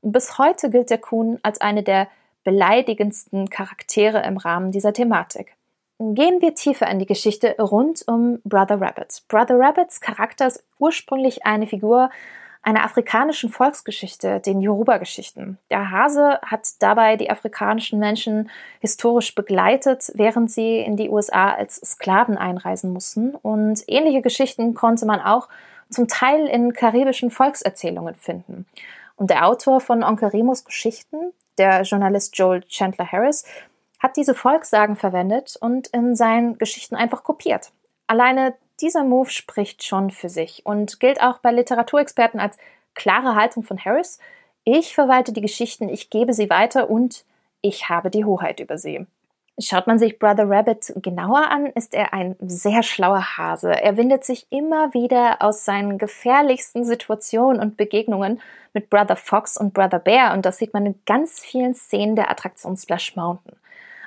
Und 0.00 0.12
bis 0.12 0.38
heute 0.38 0.70
gilt 0.70 0.90
der 0.90 0.98
Kuhn 0.98 1.38
als 1.42 1.60
eine 1.60 1.82
der 1.82 2.08
beleidigendsten 2.44 3.50
Charaktere 3.50 4.22
im 4.22 4.36
Rahmen 4.36 4.72
dieser 4.72 4.92
Thematik. 4.92 5.54
Gehen 5.98 6.40
wir 6.40 6.54
tiefer 6.54 6.88
in 6.88 6.98
die 6.98 7.06
Geschichte 7.06 7.54
rund 7.60 8.02
um 8.08 8.40
Brother 8.44 8.80
Rabbit. 8.80 9.22
Brother 9.28 9.58
Rabbits 9.58 10.00
Charakter 10.00 10.48
ist 10.48 10.64
ursprünglich 10.78 11.46
eine 11.46 11.68
Figur 11.68 12.10
einer 12.62 12.84
afrikanischen 12.84 13.50
Volksgeschichte, 13.50 14.40
den 14.40 14.60
Yoruba-Geschichten. 14.60 15.58
Der 15.70 15.90
Hase 15.90 16.38
hat 16.42 16.68
dabei 16.78 17.16
die 17.16 17.30
afrikanischen 17.30 17.98
Menschen 17.98 18.50
historisch 18.80 19.34
begleitet, 19.34 20.12
während 20.14 20.50
sie 20.50 20.78
in 20.78 20.96
die 20.96 21.10
USA 21.10 21.52
als 21.52 21.76
Sklaven 21.76 22.38
einreisen 22.38 22.92
mussten. 22.92 23.34
Und 23.34 23.82
ähnliche 23.88 24.22
Geschichten 24.22 24.74
konnte 24.74 25.06
man 25.06 25.20
auch 25.20 25.48
zum 25.90 26.06
Teil 26.06 26.46
in 26.46 26.72
karibischen 26.72 27.30
Volkserzählungen 27.30 28.14
finden. 28.14 28.66
Und 29.16 29.30
der 29.30 29.46
Autor 29.46 29.80
von 29.80 30.04
Onkel 30.04 30.28
Remus 30.28 30.64
Geschichten, 30.64 31.32
der 31.58 31.82
Journalist 31.82 32.38
Joel 32.38 32.62
Chandler 32.62 33.10
Harris, 33.10 33.44
hat 33.98 34.16
diese 34.16 34.34
Volkssagen 34.34 34.96
verwendet 34.96 35.56
und 35.60 35.88
in 35.88 36.16
seinen 36.16 36.58
Geschichten 36.58 36.94
einfach 36.94 37.24
kopiert. 37.24 37.72
Alleine 38.06 38.54
dieser 38.82 39.04
Move 39.04 39.30
spricht 39.30 39.84
schon 39.84 40.10
für 40.10 40.28
sich 40.28 40.66
und 40.66 41.00
gilt 41.00 41.22
auch 41.22 41.38
bei 41.38 41.52
Literaturexperten 41.52 42.40
als 42.40 42.58
klare 42.94 43.36
Haltung 43.36 43.62
von 43.62 43.82
Harris. 43.82 44.18
Ich 44.64 44.94
verwalte 44.94 45.32
die 45.32 45.40
Geschichten, 45.40 45.88
ich 45.88 46.10
gebe 46.10 46.34
sie 46.34 46.50
weiter 46.50 46.90
und 46.90 47.24
ich 47.62 47.88
habe 47.88 48.10
die 48.10 48.24
Hoheit 48.24 48.60
über 48.60 48.76
sie. 48.76 49.06
Schaut 49.58 49.86
man 49.86 49.98
sich 49.98 50.18
Brother 50.18 50.48
Rabbit 50.48 50.94
genauer 50.96 51.50
an, 51.50 51.66
ist 51.66 51.94
er 51.94 52.12
ein 52.12 52.36
sehr 52.40 52.82
schlauer 52.82 53.36
Hase. 53.36 53.70
Er 53.70 53.96
windet 53.96 54.24
sich 54.24 54.46
immer 54.50 54.94
wieder 54.94 55.42
aus 55.42 55.64
seinen 55.64 55.98
gefährlichsten 55.98 56.84
Situationen 56.84 57.60
und 57.60 57.76
Begegnungen 57.76 58.40
mit 58.72 58.90
Brother 58.90 59.16
Fox 59.16 59.58
und 59.58 59.74
Brother 59.74 59.98
Bear 59.98 60.32
und 60.32 60.46
das 60.46 60.58
sieht 60.58 60.72
man 60.72 60.86
in 60.86 60.94
ganz 61.06 61.38
vielen 61.38 61.74
Szenen 61.74 62.16
der 62.16 62.30
Attraktion 62.30 62.76
Splash 62.76 63.14
Mountain. 63.14 63.56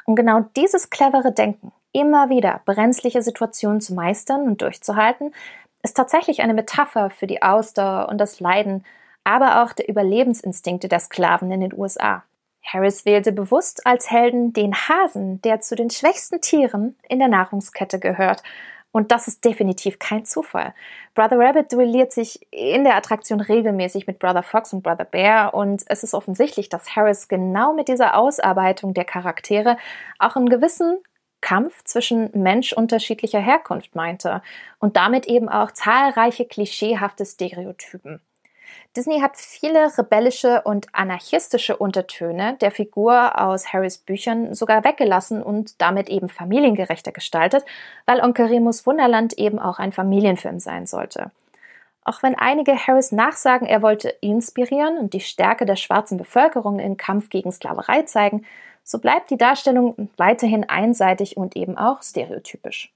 Und 0.05 0.15
genau 0.15 0.41
dieses 0.55 0.89
clevere 0.89 1.31
Denken, 1.31 1.71
immer 1.95 2.29
wieder 2.29 2.61
brenzliche 2.65 3.21
Situationen 3.21 3.79
zu 3.79 3.93
meistern 3.93 4.41
und 4.41 4.61
durchzuhalten, 4.61 5.33
ist 5.81 5.95
tatsächlich 5.95 6.41
eine 6.41 6.53
Metapher 6.53 7.09
für 7.09 7.25
die 7.25 7.41
Ausdauer 7.41 8.09
und 8.09 8.17
das 8.17 8.41
Leiden, 8.41 8.85
aber 9.23 9.63
auch 9.63 9.71
der 9.71 9.87
Überlebensinstinkte 9.87 10.89
der 10.89 10.99
Sklaven 10.99 11.51
in 11.51 11.61
den 11.61 11.73
USA. 11.73 12.23
Harris 12.65 13.05
wählte 13.05 13.31
bewusst 13.31 13.85
als 13.85 14.11
Helden 14.11 14.51
den 14.51 14.73
Hasen, 14.73 15.41
der 15.43 15.61
zu 15.61 15.75
den 15.75 15.89
schwächsten 15.89 16.41
Tieren 16.41 16.97
in 17.07 17.19
der 17.19 17.27
Nahrungskette 17.29 17.99
gehört. 17.99 18.43
Und 18.91 19.11
das 19.11 19.27
ist 19.27 19.45
definitiv 19.45 19.99
kein 19.99 20.25
Zufall. 20.25 20.73
Brother 21.13 21.37
Rabbit 21.37 21.71
duelliert 21.71 22.11
sich 22.11 22.45
in 22.51 22.83
der 22.83 22.95
Attraktion 22.95 23.39
regelmäßig 23.39 24.07
mit 24.07 24.19
Brother 24.19 24.43
Fox 24.43 24.73
und 24.73 24.83
Brother 24.83 25.05
Bear 25.05 25.53
und 25.53 25.83
es 25.87 26.03
ist 26.03 26.13
offensichtlich, 26.13 26.69
dass 26.69 26.95
Harris 26.95 27.27
genau 27.27 27.73
mit 27.73 27.87
dieser 27.87 28.17
Ausarbeitung 28.17 28.93
der 28.93 29.05
Charaktere 29.05 29.77
auch 30.19 30.35
einen 30.35 30.49
gewissen 30.49 30.97
Kampf 31.45 31.83
zwischen 31.83 32.31
Mensch 32.33 32.73
unterschiedlicher 32.73 33.39
Herkunft 33.39 33.93
meinte 33.93 34.41
und 34.79 34.95
damit 34.95 35.27
eben 35.27 35.47
auch 35.47 35.69
zahlreiche 35.69 36.45
klischeehafte 36.45 37.23
Stereotypen. 37.23 38.19
Disney 38.97 39.19
hat 39.19 39.37
viele 39.37 39.95
rebellische 39.95 40.63
und 40.63 40.87
anarchistische 40.93 41.77
Untertöne 41.77 42.57
der 42.61 42.71
Figur 42.71 43.39
aus 43.39 43.71
Harrys 43.71 43.99
Büchern 43.99 44.55
sogar 44.55 44.83
weggelassen 44.83 45.43
und 45.43 45.79
damit 45.79 46.09
eben 46.09 46.29
familiengerechter 46.29 47.11
gestaltet, 47.11 47.63
weil 48.07 48.21
Onkel 48.21 48.47
Remus 48.47 48.87
Wunderland 48.87 49.33
eben 49.33 49.59
auch 49.59 49.77
ein 49.77 49.91
Familienfilm 49.91 50.59
sein 50.59 50.87
sollte. 50.87 51.29
Auch 52.03 52.23
wenn 52.23 52.33
einige 52.33 52.75
Harris 52.75 53.11
nachsagen, 53.11 53.67
er 53.67 53.83
wollte 53.83 54.09
inspirieren 54.09 54.97
und 54.97 55.13
die 55.13 55.19
Stärke 55.19 55.67
der 55.67 55.75
schwarzen 55.75 56.17
Bevölkerung 56.17 56.79
im 56.79 56.97
Kampf 56.97 57.29
gegen 57.29 57.51
Sklaverei 57.51 58.01
zeigen, 58.03 58.45
so 58.85 58.99
bleibt 58.99 59.31
die 59.31 59.37
Darstellung 59.37 60.09
weiterhin 60.15 60.69
einseitig 60.69 61.35
und 61.35 61.55
eben 61.55 61.77
auch 61.77 62.03
stereotypisch. 62.03 62.93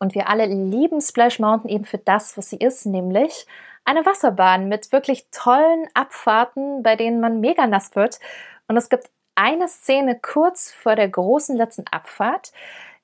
Und 0.00 0.14
wir 0.14 0.28
alle 0.28 0.46
lieben 0.46 1.00
Splash 1.00 1.38
Mountain 1.38 1.70
eben 1.70 1.84
für 1.84 1.98
das, 1.98 2.36
was 2.36 2.50
sie 2.50 2.56
ist, 2.56 2.86
nämlich 2.86 3.46
eine 3.84 4.06
Wasserbahn 4.06 4.68
mit 4.68 4.90
wirklich 4.90 5.26
tollen 5.30 5.86
Abfahrten, 5.94 6.82
bei 6.82 6.96
denen 6.96 7.20
man 7.20 7.40
mega 7.40 7.66
nass 7.66 7.94
wird. 7.94 8.20
Und 8.68 8.76
es 8.76 8.88
gibt 8.88 9.10
eine 9.34 9.68
Szene 9.68 10.18
kurz 10.18 10.72
vor 10.72 10.96
der 10.96 11.08
großen 11.08 11.56
letzten 11.56 11.86
Abfahrt, 11.88 12.52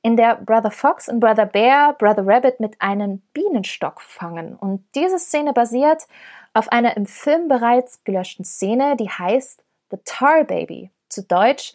in 0.03 0.17
der 0.17 0.37
Brother 0.37 0.71
Fox 0.71 1.09
und 1.09 1.21
Brother 1.21 1.47
Bear 1.47 1.95
Brother 1.95 2.27
Rabbit 2.27 2.61
mit 2.61 2.81
einem 2.81 3.23
Bienenstock 3.33 4.03
fangen. 4.03 4.55
Und 4.55 4.85
diese 4.95 5.19
Szene 5.19 5.55
basiert 5.55 6.07
auf 6.53 6.71
einer 6.71 6.97
im 6.97 7.07
Film 7.07 7.49
bereits 7.49 8.05
gelöschten 8.05 8.45
Szene, 8.45 8.97
die 8.97 9.09
heißt 9.09 9.63
The 9.91 9.99
Tar 10.05 10.45
Baby. 10.45 10.91
Zu 11.09 11.23
Deutsch 11.23 11.73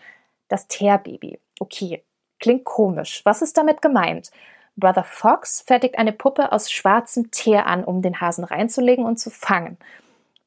das 0.50 0.68
Teerbaby. 0.68 1.40
Okay, 1.60 2.04
klingt 2.40 2.66
komisch. 2.66 3.22
Was 3.24 3.42
ist 3.42 3.58
damit 3.58 3.82
gemeint? 3.82 4.32
Brother 4.76 5.04
Fox 5.04 5.62
fertigt 5.62 5.98
eine 5.98 6.14
Puppe 6.14 6.52
aus 6.52 6.72
schwarzem 6.72 7.32
Teer 7.32 7.68
an, 7.68 7.84
um 7.84 8.02
den 8.02 8.22
Hasen 8.22 8.44
reinzulegen 8.44 9.06
und 9.06 9.18
zu 9.18 9.30
fangen. 9.30 9.78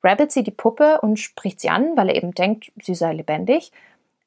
Rabbit 0.03 0.33
sieht 0.33 0.47
die 0.47 0.53
Puppe 0.53 1.01
und 1.01 1.19
spricht 1.19 1.61
sie 1.61 1.71
an, 1.71 1.97
weil 1.97 2.09
er 2.09 2.17
eben 2.17 2.33
denkt, 2.33 2.73
sie 2.81 2.95
sei 2.95 3.13
lebendig. 3.13 3.73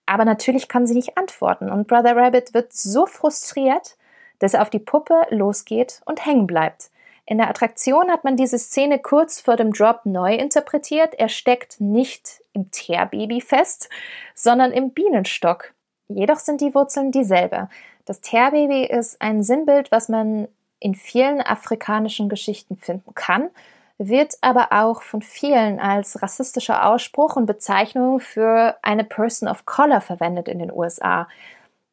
Aber 0.05 0.23
natürlich 0.23 0.67
kann 0.67 0.85
sie 0.85 0.93
nicht 0.93 1.17
antworten 1.17 1.69
und 1.69 1.87
Brother 1.87 2.15
Rabbit 2.15 2.53
wird 2.53 2.73
so 2.73 3.05
frustriert, 3.05 3.97
dass 4.39 4.53
er 4.53 4.61
auf 4.61 4.69
die 4.69 4.79
Puppe 4.79 5.23
losgeht 5.29 6.01
und 6.05 6.25
hängen 6.25 6.47
bleibt. 6.47 6.91
In 7.25 7.39
der 7.39 7.49
Attraktion 7.49 8.11
hat 8.11 8.23
man 8.23 8.37
diese 8.37 8.59
Szene 8.59 8.99
kurz 8.99 9.41
vor 9.41 9.55
dem 9.55 9.73
Drop 9.73 10.01
neu 10.05 10.35
interpretiert. 10.35 11.15
Er 11.15 11.29
steckt 11.29 11.81
nicht 11.81 12.43
im 12.55 12.71
Teerbaby 12.71 13.41
fest, 13.41 13.89
sondern 14.33 14.71
im 14.71 14.91
Bienenstock. 14.91 15.73
Jedoch 16.07 16.39
sind 16.39 16.61
die 16.61 16.73
Wurzeln 16.73 17.11
dieselbe. 17.11 17.69
Das 18.05 18.21
Teerbaby 18.21 18.85
ist 18.85 19.21
ein 19.21 19.43
Sinnbild, 19.43 19.91
was 19.91 20.09
man 20.09 20.47
in 20.79 20.95
vielen 20.95 21.41
afrikanischen 21.41 22.29
Geschichten 22.29 22.77
finden 22.77 23.13
kann, 23.15 23.49
wird 23.97 24.35
aber 24.41 24.71
auch 24.71 25.01
von 25.01 25.21
vielen 25.21 25.79
als 25.79 26.21
rassistischer 26.21 26.85
Ausspruch 26.85 27.35
und 27.35 27.45
Bezeichnung 27.45 28.19
für 28.19 28.75
eine 28.81 29.03
Person 29.03 29.47
of 29.47 29.65
Color 29.65 30.01
verwendet 30.01 30.47
in 30.47 30.59
den 30.59 30.71
USA. 30.71 31.27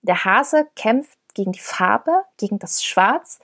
Der 0.02 0.24
Hase 0.24 0.66
kämpft 0.74 1.16
gegen 1.34 1.52
die 1.52 1.60
Farbe, 1.60 2.24
gegen 2.38 2.58
das 2.58 2.84
Schwarz 2.84 3.38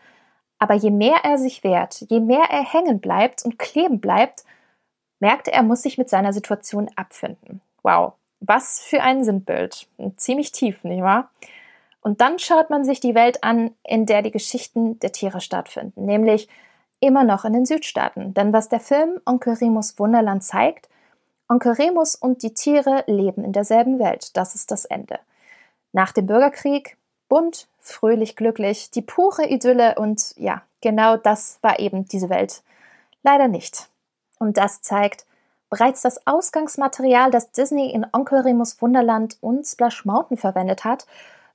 aber 0.58 0.74
je 0.74 0.90
mehr 0.90 1.20
er 1.22 1.38
sich 1.38 1.62
wehrt, 1.64 2.04
je 2.08 2.20
mehr 2.20 2.44
er 2.50 2.64
hängen 2.64 3.00
bleibt 3.00 3.44
und 3.44 3.58
kleben 3.58 4.00
bleibt, 4.00 4.44
merkt 5.20 5.48
er, 5.48 5.54
er 5.54 5.62
muss 5.62 5.82
sich 5.82 5.98
mit 5.98 6.08
seiner 6.08 6.32
Situation 6.32 6.90
abfinden. 6.96 7.60
Wow, 7.82 8.14
was 8.40 8.80
für 8.80 9.02
ein 9.02 9.24
Sinnbild. 9.24 9.88
Ziemlich 10.16 10.52
tief, 10.52 10.84
nicht 10.84 11.02
wahr? 11.02 11.30
Und 12.00 12.20
dann 12.20 12.38
schaut 12.38 12.70
man 12.70 12.84
sich 12.84 13.00
die 13.00 13.14
Welt 13.14 13.42
an, 13.42 13.72
in 13.82 14.06
der 14.06 14.22
die 14.22 14.30
Geschichten 14.30 14.98
der 15.00 15.12
Tiere 15.12 15.40
stattfinden, 15.40 16.04
nämlich 16.04 16.48
immer 17.00 17.24
noch 17.24 17.44
in 17.44 17.52
den 17.52 17.66
Südstaaten. 17.66 18.34
Denn 18.34 18.52
was 18.52 18.68
der 18.68 18.80
Film 18.80 19.20
Onkel 19.24 19.54
Remus 19.54 19.98
Wunderland 19.98 20.44
zeigt, 20.44 20.88
Onkel 21.48 21.72
Remus 21.72 22.14
und 22.14 22.42
die 22.42 22.54
Tiere 22.54 23.04
leben 23.06 23.44
in 23.44 23.52
derselben 23.52 23.98
Welt. 23.98 24.36
Das 24.36 24.54
ist 24.54 24.70
das 24.70 24.84
Ende. 24.84 25.18
Nach 25.92 26.12
dem 26.12 26.26
Bürgerkrieg 26.26 26.96
bunt, 27.28 27.68
fröhlich, 27.78 28.36
glücklich, 28.36 28.90
die 28.90 29.02
pure 29.02 29.46
Idylle 29.46 29.94
und 29.96 30.34
ja, 30.36 30.62
genau 30.80 31.16
das 31.16 31.58
war 31.62 31.78
eben 31.78 32.06
diese 32.06 32.28
Welt. 32.28 32.62
Leider 33.22 33.48
nicht. 33.48 33.88
Und 34.38 34.56
das 34.56 34.82
zeigt, 34.82 35.26
bereits 35.70 36.02
das 36.02 36.26
Ausgangsmaterial, 36.26 37.30
das 37.30 37.52
Disney 37.52 37.90
in 37.90 38.06
Onkel 38.12 38.40
Remus 38.40 38.80
Wunderland 38.80 39.36
und 39.40 39.66
Splash 39.66 40.04
Mountain 40.04 40.36
verwendet 40.36 40.84
hat, 40.84 41.06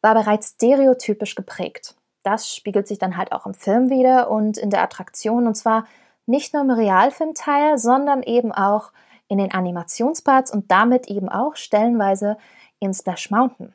war 0.02 0.14
bereits 0.14 0.56
stereotypisch 0.56 1.36
geprägt. 1.36 1.96
Das 2.24 2.54
spiegelt 2.54 2.88
sich 2.88 3.00
dann 3.00 3.18
halt 3.18 3.32
auch 3.32 3.46
im 3.46 3.54
Film 3.54 3.90
wieder 3.90 4.30
und 4.30 4.58
in 4.58 4.70
der 4.70 4.82
Attraktion 4.82 5.48
und 5.48 5.56
zwar 5.56 5.86
nicht 6.26 6.54
nur 6.54 6.64
im 6.64 6.72
Realfilmteil, 6.72 7.78
sondern 7.78 8.24
eben 8.24 8.52
auch 8.52 8.92
in 9.28 9.38
den 9.38 9.52
Animationsparts 9.52 10.52
und 10.52 10.72
damit 10.72 11.08
eben 11.08 11.28
auch 11.28 11.56
stellenweise 11.56 12.38
in 12.80 12.94
Splash 12.94 13.30
Mountain. 13.32 13.74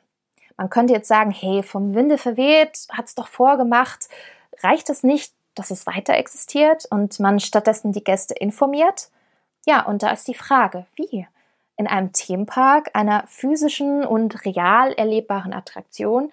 Man 0.57 0.69
könnte 0.69 0.93
jetzt 0.93 1.07
sagen, 1.07 1.31
hey, 1.31 1.63
vom 1.63 1.95
Winde 1.95 2.17
verweht, 2.17 2.87
hat 2.91 3.05
es 3.05 3.15
doch 3.15 3.27
vorgemacht. 3.27 4.09
Reicht 4.61 4.89
es 4.89 5.03
nicht, 5.03 5.33
dass 5.59 5.71
es 5.71 5.85
weiter 5.85 6.15
existiert 6.15 6.85
und 6.89 7.19
man 7.19 7.39
stattdessen 7.39 7.91
die 7.91 8.03
Gäste 8.03 8.33
informiert? 8.33 9.09
Ja, 9.65 9.85
und 9.85 10.01
da 10.01 10.11
ist 10.11 10.27
die 10.27 10.33
Frage, 10.33 10.85
wie? 10.95 11.27
In 11.75 11.87
einem 11.87 12.11
Themenpark, 12.11 12.89
einer 12.93 13.25
physischen 13.27 14.05
und 14.05 14.45
real 14.45 14.93
erlebbaren 14.93 15.53
Attraktion, 15.53 16.31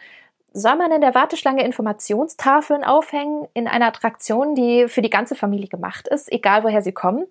soll 0.52 0.76
man 0.76 0.90
in 0.90 1.02
der 1.02 1.14
Warteschlange 1.14 1.64
Informationstafeln 1.64 2.82
aufhängen 2.82 3.46
in 3.52 3.68
einer 3.68 3.88
Attraktion, 3.88 4.54
die 4.54 4.88
für 4.88 5.02
die 5.02 5.10
ganze 5.10 5.34
Familie 5.34 5.68
gemacht 5.68 6.08
ist, 6.08 6.32
egal 6.32 6.64
woher 6.64 6.80
sie 6.80 6.92
kommen? 6.92 7.26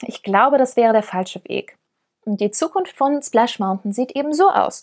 Ich 0.00 0.22
glaube, 0.22 0.56
das 0.56 0.76
wäre 0.76 0.94
der 0.94 1.02
falsche 1.02 1.44
Weg. 1.44 1.76
Und 2.24 2.40
die 2.40 2.50
Zukunft 2.50 2.96
von 2.96 3.20
Splash 3.22 3.58
Mountain 3.58 3.92
sieht 3.92 4.12
eben 4.12 4.32
so 4.32 4.48
aus. 4.50 4.82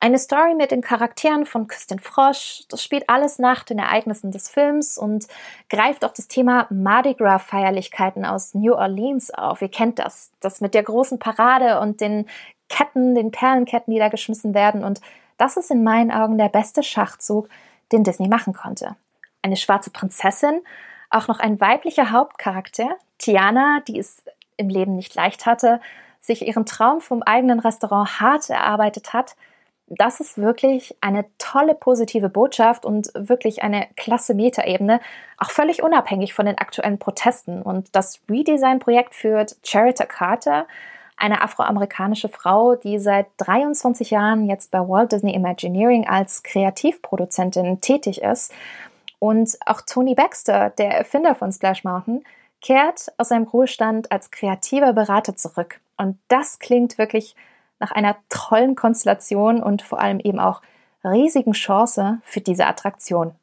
Eine 0.00 0.18
Story 0.18 0.54
mit 0.54 0.70
den 0.70 0.80
Charakteren 0.80 1.44
von 1.44 1.66
Küstin 1.66 1.98
Frosch, 1.98 2.62
das 2.68 2.84
spielt 2.84 3.08
alles 3.08 3.40
nach 3.40 3.64
den 3.64 3.80
Ereignissen 3.80 4.30
des 4.30 4.48
Films 4.48 4.96
und 4.96 5.26
greift 5.68 6.04
auch 6.04 6.12
das 6.12 6.28
Thema 6.28 6.68
Mardi 6.70 7.14
Gras 7.14 7.42
Feierlichkeiten 7.42 8.24
aus 8.24 8.54
New 8.54 8.74
Orleans 8.74 9.32
auf. 9.32 9.60
Ihr 9.60 9.70
kennt 9.70 9.98
das, 9.98 10.30
das 10.38 10.60
mit 10.60 10.74
der 10.74 10.84
großen 10.84 11.18
Parade 11.18 11.80
und 11.80 12.00
den 12.00 12.26
Ketten, 12.68 13.16
den 13.16 13.32
Perlenketten, 13.32 13.92
die 13.92 13.98
da 13.98 14.08
geschmissen 14.08 14.54
werden 14.54 14.84
und 14.84 15.00
das 15.36 15.56
ist 15.56 15.70
in 15.70 15.82
meinen 15.82 16.12
Augen 16.12 16.38
der 16.38 16.48
beste 16.48 16.82
Schachzug, 16.84 17.48
den 17.90 18.04
Disney 18.04 18.28
machen 18.28 18.52
konnte. 18.52 18.94
Eine 19.42 19.56
schwarze 19.56 19.90
Prinzessin, 19.90 20.60
auch 21.10 21.26
noch 21.26 21.40
ein 21.40 21.60
weiblicher 21.60 22.12
Hauptcharakter, 22.12 22.88
Tiana, 23.18 23.80
die 23.88 23.98
ist 23.98 24.22
im 24.56 24.68
Leben 24.68 24.94
nicht 24.94 25.14
leicht 25.16 25.46
hatte, 25.46 25.80
sich 26.20 26.46
ihren 26.46 26.66
Traum 26.66 27.00
vom 27.00 27.22
eigenen 27.22 27.58
Restaurant 27.58 28.20
hart 28.20 28.50
erarbeitet 28.50 29.12
hat, 29.12 29.34
das 29.90 30.20
ist 30.20 30.38
wirklich 30.38 30.96
eine 31.00 31.24
tolle 31.38 31.74
positive 31.74 32.28
Botschaft 32.28 32.84
und 32.84 33.10
wirklich 33.14 33.62
eine 33.62 33.86
klasse 33.96 34.34
Metaebene, 34.34 35.00
auch 35.38 35.50
völlig 35.50 35.82
unabhängig 35.82 36.34
von 36.34 36.46
den 36.46 36.58
aktuellen 36.58 36.98
Protesten. 36.98 37.62
Und 37.62 37.94
das 37.94 38.20
Redesign-Projekt 38.30 39.14
führt 39.14 39.56
Charita 39.64 40.04
Carter, 40.04 40.66
eine 41.16 41.42
afroamerikanische 41.42 42.28
Frau, 42.28 42.76
die 42.76 42.98
seit 42.98 43.26
23 43.38 44.10
Jahren 44.10 44.46
jetzt 44.46 44.70
bei 44.70 44.78
Walt 44.78 45.12
Disney 45.12 45.34
Imagineering 45.34 46.06
als 46.06 46.42
Kreativproduzentin 46.42 47.80
tätig 47.80 48.22
ist. 48.22 48.52
Und 49.18 49.58
auch 49.66 49.80
Tony 49.80 50.14
Baxter, 50.14 50.70
der 50.70 50.92
Erfinder 50.92 51.34
von 51.34 51.50
Splash 51.50 51.82
Mountain, 51.82 52.22
kehrt 52.60 53.12
aus 53.18 53.30
seinem 53.30 53.44
Ruhestand 53.44 54.12
als 54.12 54.30
kreativer 54.30 54.92
Berater 54.92 55.36
zurück. 55.36 55.80
Und 55.96 56.18
das 56.28 56.60
klingt 56.60 56.98
wirklich 56.98 57.34
nach 57.80 57.90
einer 57.92 58.16
tollen 58.28 58.74
Konstellation 58.74 59.62
und 59.62 59.82
vor 59.82 60.00
allem 60.00 60.20
eben 60.20 60.40
auch 60.40 60.62
riesigen 61.04 61.52
Chance 61.52 62.20
für 62.24 62.40
diese 62.40 62.66
Attraktion. 62.66 63.34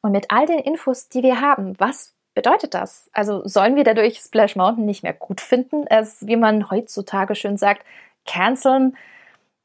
Und 0.00 0.12
mit 0.12 0.30
all 0.30 0.46
den 0.46 0.58
Infos, 0.58 1.08
die 1.08 1.22
wir 1.22 1.40
haben, 1.40 1.74
was 1.78 2.14
bedeutet 2.34 2.74
das? 2.74 3.10
Also 3.12 3.42
sollen 3.46 3.76
wir 3.76 3.84
dadurch 3.84 4.18
Splash 4.18 4.56
Mountain 4.56 4.84
nicht 4.84 5.02
mehr 5.02 5.12
gut 5.12 5.40
finden, 5.40 5.86
es, 5.88 6.26
wie 6.26 6.36
man 6.36 6.70
heutzutage 6.70 7.34
schön 7.34 7.56
sagt, 7.56 7.84
canceln? 8.26 8.96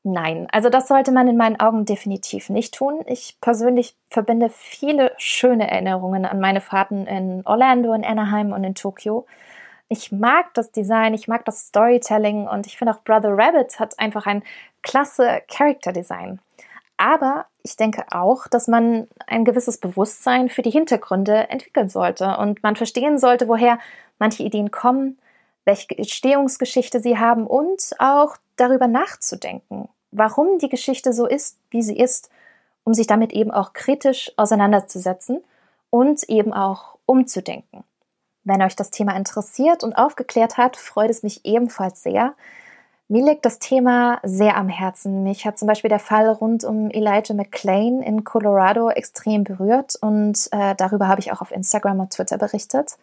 Nein, 0.05 0.47
also 0.51 0.69
das 0.69 0.89
sollte 0.89 1.11
man 1.13 1.29
in 1.29 1.37
meinen 1.37 1.59
Augen 1.59 1.85
definitiv 1.85 2.49
nicht 2.49 2.73
tun. 2.73 3.01
Ich 3.05 3.37
persönlich 3.39 3.95
verbinde 4.09 4.49
viele 4.49 5.13
schöne 5.17 5.69
Erinnerungen 5.69 6.25
an 6.25 6.41
meine 6.41 6.59
Fahrten 6.59 7.07
in 7.07 7.45
Orlando, 7.45 7.93
in 7.93 8.03
Anaheim 8.03 8.51
und 8.51 8.63
in 8.65 8.75
Tokio. 8.75 9.25
Ich 9.93 10.11
mag 10.11 10.55
das 10.55 10.71
Design, 10.71 11.13
ich 11.13 11.27
mag 11.27 11.45
das 11.45 11.67
Storytelling 11.67 12.47
und 12.47 12.65
ich 12.65 12.79
finde 12.79 12.95
auch 12.95 13.03
Brother 13.03 13.37
Rabbit 13.37 13.79
hat 13.79 13.99
einfach 13.99 14.25
ein 14.25 14.41
klasse 14.81 15.43
Character 15.47 15.93
Design. 15.93 16.39
Aber 16.97 17.45
ich 17.61 17.75
denke 17.75 18.03
auch, 18.09 18.47
dass 18.47 18.67
man 18.67 19.07
ein 19.27 19.45
gewisses 19.45 19.77
Bewusstsein 19.77 20.49
für 20.49 20.63
die 20.63 20.71
Hintergründe 20.71 21.47
entwickeln 21.51 21.89
sollte 21.89 22.37
und 22.37 22.63
man 22.63 22.75
verstehen 22.75 23.19
sollte, 23.19 23.47
woher 23.47 23.77
manche 24.17 24.41
Ideen 24.41 24.71
kommen, 24.71 25.19
welche 25.63 25.95
Entstehungsgeschichte 25.95 26.99
sie 26.99 27.19
haben 27.19 27.45
und 27.45 27.91
auch 27.99 28.37
darüber 28.55 28.87
nachzudenken, 28.87 29.89
warum 30.09 30.57
die 30.57 30.69
Geschichte 30.69 31.13
so 31.13 31.27
ist, 31.27 31.59
wie 31.69 31.83
sie 31.83 31.99
ist, 31.99 32.31
um 32.83 32.95
sich 32.95 33.05
damit 33.05 33.31
eben 33.31 33.51
auch 33.51 33.73
kritisch 33.73 34.31
auseinanderzusetzen 34.37 35.43
und 35.91 36.23
eben 36.29 36.51
auch 36.51 36.97
umzudenken. 37.05 37.83
Wenn 38.43 38.61
euch 38.61 38.75
das 38.75 38.89
Thema 38.89 39.15
interessiert 39.15 39.83
und 39.83 39.93
aufgeklärt 39.93 40.57
hat, 40.57 40.75
freut 40.75 41.09
es 41.09 41.23
mich 41.23 41.45
ebenfalls 41.45 42.03
sehr. 42.03 42.33
Mir 43.07 43.23
liegt 43.25 43.45
das 43.45 43.59
Thema 43.59 44.19
sehr 44.23 44.57
am 44.57 44.69
Herzen. 44.69 45.23
Mich 45.23 45.45
hat 45.45 45.57
zum 45.57 45.67
Beispiel 45.67 45.89
der 45.89 45.99
Fall 45.99 46.29
rund 46.29 46.63
um 46.63 46.89
Elijah 46.89 47.33
McClain 47.33 48.01
in 48.01 48.23
Colorado 48.23 48.89
extrem 48.89 49.43
berührt 49.43 49.95
und 50.01 50.47
äh, 50.51 50.73
darüber 50.75 51.07
habe 51.07 51.19
ich 51.19 51.31
auch 51.31 51.41
auf 51.41 51.51
Instagram 51.51 51.99
und 51.99 52.13
Twitter 52.13 52.37
berichtet. 52.37 52.97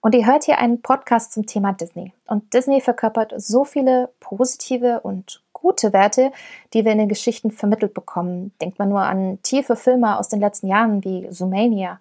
Und 0.00 0.14
ihr 0.14 0.26
hört 0.26 0.44
hier 0.44 0.58
einen 0.58 0.82
Podcast 0.82 1.32
zum 1.32 1.46
Thema 1.46 1.72
Disney. 1.72 2.12
Und 2.26 2.52
Disney 2.54 2.80
verkörpert 2.80 3.34
so 3.38 3.64
viele 3.64 4.10
positive 4.20 5.00
und 5.00 5.42
gute 5.52 5.92
Werte, 5.92 6.32
die 6.74 6.84
wir 6.84 6.92
in 6.92 6.98
den 6.98 7.08
Geschichten 7.08 7.50
vermittelt 7.50 7.94
bekommen. 7.94 8.52
Denkt 8.60 8.78
man 8.78 8.88
nur 8.88 9.00
an 9.00 9.40
tiefe 9.42 9.74
Filme 9.74 10.18
aus 10.18 10.28
den 10.28 10.40
letzten 10.40 10.68
Jahren 10.68 11.02
wie 11.02 11.28
Zoomania 11.30 11.98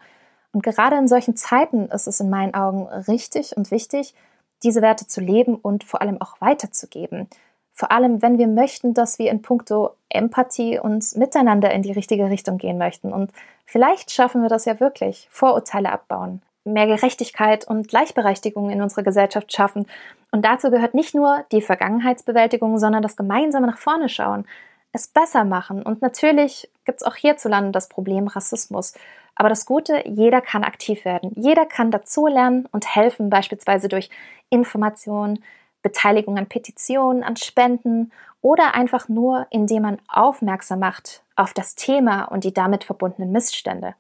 und 0.56 0.64
gerade 0.64 0.96
in 0.96 1.10
solchen 1.10 1.36
Zeiten 1.36 1.90
ist 1.90 2.08
es 2.08 2.22
in 2.22 2.30
meinen 2.30 2.54
Augen 2.54 2.88
richtig 2.88 3.58
und 3.58 3.72
wichtig, 3.72 4.16
diese 4.64 4.82
Werte 4.82 5.06
zu 5.06 5.20
leben 5.20 5.56
und 5.56 5.84
vor 5.84 6.02
allem 6.02 6.22
auch 6.22 6.40
weiterzugeben. 6.40 7.28
Vor 7.74 7.92
allem, 7.92 8.22
wenn 8.22 8.38
wir 8.38 8.48
möchten, 8.48 8.94
dass 8.94 9.20
wir 9.20 9.32
in 9.32 9.42
puncto 9.42 9.98
Empathie 10.08 10.80
uns 10.80 11.18
miteinander 11.18 11.72
in 11.72 11.82
die 11.82 11.92
richtige 11.92 12.30
Richtung 12.30 12.58
gehen 12.58 12.78
möchten. 12.78 13.12
Und 13.12 13.32
vielleicht 13.66 14.12
schaffen 14.12 14.44
wir 14.44 14.48
das 14.48 14.64
ja 14.64 14.80
wirklich. 14.80 15.28
Vorurteile 15.30 15.92
abbauen, 15.92 16.42
mehr 16.64 16.88
Gerechtigkeit 16.88 17.68
und 17.68 17.90
Gleichberechtigung 17.90 18.70
in 18.70 18.82
unserer 18.82 19.04
Gesellschaft 19.04 19.52
schaffen. 19.52 19.86
Und 20.32 20.46
dazu 20.46 20.72
gehört 20.72 20.94
nicht 20.94 21.14
nur 21.14 21.44
die 21.52 21.62
Vergangenheitsbewältigung, 21.62 22.78
sondern 22.78 23.04
das 23.04 23.18
gemeinsame 23.18 23.68
nach 23.68 23.78
vorne 23.78 24.08
schauen, 24.08 24.46
es 24.94 25.10
besser 25.10 25.44
machen. 25.44 25.84
Und 25.84 26.02
natürlich 26.02 26.72
gibt 26.86 27.02
es 27.02 27.06
auch 27.06 27.16
hierzulande 27.16 27.72
das 27.72 27.90
Problem 27.90 28.28
Rassismus. 28.28 28.94
Aber 29.36 29.50
das 29.50 29.66
Gute, 29.66 30.08
jeder 30.08 30.42
kann 30.42 30.64
aktiv 30.64 31.06
werden. 31.06 31.32
Jeder 31.36 31.66
kann 31.66 31.92
dazulernen 31.92 32.68
und 32.72 32.96
helfen, 32.96 33.30
beispielsweise 33.30 33.90
durch 33.90 34.10
Information, 34.50 35.40
Beteiligung 35.82 36.38
an 36.38 36.48
Petitionen, 36.48 37.24
an 37.24 37.36
Spenden 37.36 38.12
oder 38.42 38.76
einfach 38.76 39.10
nur, 39.10 39.48
indem 39.50 39.84
man 39.84 40.00
aufmerksam 40.08 40.80
macht 40.80 41.22
auf 41.36 41.54
das 41.54 41.76
Thema 41.76 42.26
und 42.26 42.44
die 42.44 42.54
damit 42.54 42.84
verbundenen 42.84 43.32
Missstände. 43.32 43.96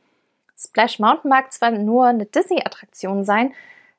Splash 0.57 0.99
Mountain 0.99 1.29
mag 1.29 1.51
zwar 1.51 1.71
nur 1.71 2.05
eine 2.05 2.25
Disney-Attraktion 2.25 3.25
sein, 3.25 3.53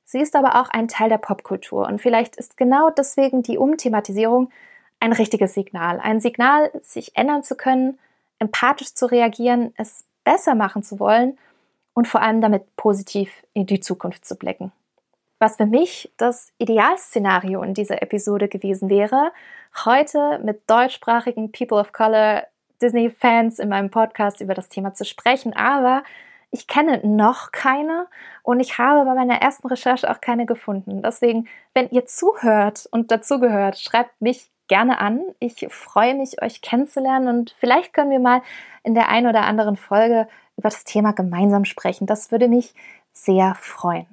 sie 0.04 0.20
ist 0.20 0.34
aber 0.34 0.60
auch 0.60 0.70
ein 0.70 0.88
Teil 0.88 1.10
der 1.10 1.18
Popkultur 1.18 1.86
und 1.86 2.00
vielleicht 2.00 2.36
ist 2.36 2.56
genau 2.56 2.90
deswegen 2.90 3.42
die 3.42 3.58
Umthematisierung 3.58 4.50
ein 4.98 5.12
richtiges 5.12 5.52
Signal. 5.52 6.00
Ein 6.00 6.20
Signal, 6.20 6.70
sich 6.80 7.16
ändern 7.16 7.42
zu 7.42 7.54
können, 7.54 7.98
empathisch 8.38 8.94
zu 8.94 9.06
reagieren, 9.06 9.74
es 9.76 10.05
besser 10.26 10.56
machen 10.56 10.82
zu 10.82 10.98
wollen 10.98 11.38
und 11.94 12.08
vor 12.08 12.20
allem 12.20 12.40
damit 12.40 12.76
positiv 12.76 13.44
in 13.54 13.64
die 13.64 13.80
Zukunft 13.80 14.26
zu 14.26 14.36
blicken. 14.36 14.72
Was 15.38 15.56
für 15.56 15.66
mich 15.66 16.12
das 16.16 16.52
Idealszenario 16.58 17.62
in 17.62 17.74
dieser 17.74 18.02
Episode 18.02 18.48
gewesen 18.48 18.90
wäre, 18.90 19.32
heute 19.84 20.40
mit 20.42 20.68
deutschsprachigen 20.68 21.52
People 21.52 21.78
of 21.78 21.92
Color 21.92 22.44
Disney-Fans 22.82 23.58
in 23.60 23.68
meinem 23.68 23.90
Podcast 23.90 24.40
über 24.40 24.54
das 24.54 24.68
Thema 24.68 24.94
zu 24.94 25.04
sprechen, 25.04 25.54
aber 25.54 26.02
ich 26.50 26.66
kenne 26.66 27.00
noch 27.06 27.52
keine 27.52 28.06
und 28.42 28.60
ich 28.60 28.78
habe 28.78 29.04
bei 29.04 29.14
meiner 29.14 29.40
ersten 29.40 29.68
Recherche 29.68 30.10
auch 30.10 30.20
keine 30.20 30.44
gefunden. 30.44 31.02
Deswegen, 31.02 31.48
wenn 31.72 31.88
ihr 31.90 32.06
zuhört 32.06 32.88
und 32.90 33.10
dazugehört, 33.10 33.78
schreibt 33.78 34.20
mich 34.20 34.50
gerne 34.68 34.98
an. 35.00 35.20
Ich 35.38 35.66
freue 35.70 36.14
mich, 36.14 36.42
euch 36.42 36.62
kennenzulernen 36.62 37.28
und 37.28 37.54
vielleicht 37.58 37.92
können 37.92 38.10
wir 38.10 38.20
mal 38.20 38.42
in 38.82 38.94
der 38.94 39.08
einen 39.08 39.26
oder 39.26 39.42
anderen 39.42 39.76
Folge 39.76 40.28
über 40.56 40.68
das 40.68 40.84
Thema 40.84 41.12
gemeinsam 41.12 41.64
sprechen. 41.64 42.06
Das 42.06 42.30
würde 42.30 42.48
mich 42.48 42.74
sehr 43.12 43.54
freuen. 43.60 44.06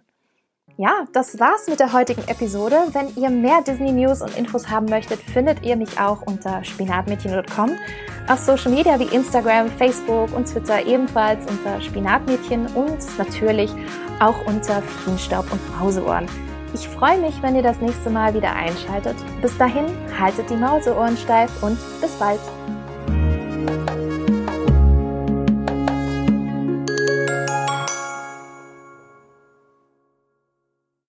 Ja, 0.78 1.06
das 1.13 1.39
war's 1.39 1.68
mit 1.68 1.80
der 1.80 1.94
heutigen 1.94 2.24
Episode. 2.28 2.76
Wenn 2.94 3.16
ihr 3.16 3.30
mehr 3.30 3.62
Disney 3.62 3.92
News 3.92 4.24
und 4.24 4.36
Infos 4.36 4.70
haben 4.70 4.88
möchtet, 4.88 5.20
findet 5.20 5.63
ihr 5.63 5.76
mich 5.76 6.00
auch 6.00 6.24
unter 6.24 6.63
spinatmädchen.com. 6.63 7.72
Auf 8.28 8.39
Social 8.39 8.72
Media 8.72 9.00
wie 9.00 9.16
Instagram, 9.16 9.70
Facebook 9.70 10.34
und 10.36 10.46
Twitter 10.46 10.84
ebenfalls 10.86 11.46
unter 11.46 11.80
Spinatmädchen 11.80 12.66
und 12.74 13.18
natürlich 13.20 13.72
auch 14.20 14.48
unter 14.48 14.82
Feenstaub 14.82 15.52
und 15.52 15.80
Mauseohren. 15.80 16.28
Ich 16.74 16.88
freue 16.88 17.20
mich, 17.20 17.40
wenn 17.44 17.56
ihr 17.56 17.62
das 17.62 17.80
nächste 17.82 18.10
Mal 18.10 18.34
wieder 18.34 18.56
einschaltet. 18.56 19.16
Bis 19.42 19.56
dahin, 19.58 19.86
haltet 20.20 20.50
die 20.50 20.56
Mauseohren 20.56 21.16
steif 21.18 21.62
und 21.62 21.78
bis 22.02 22.12
bald. 22.14 22.40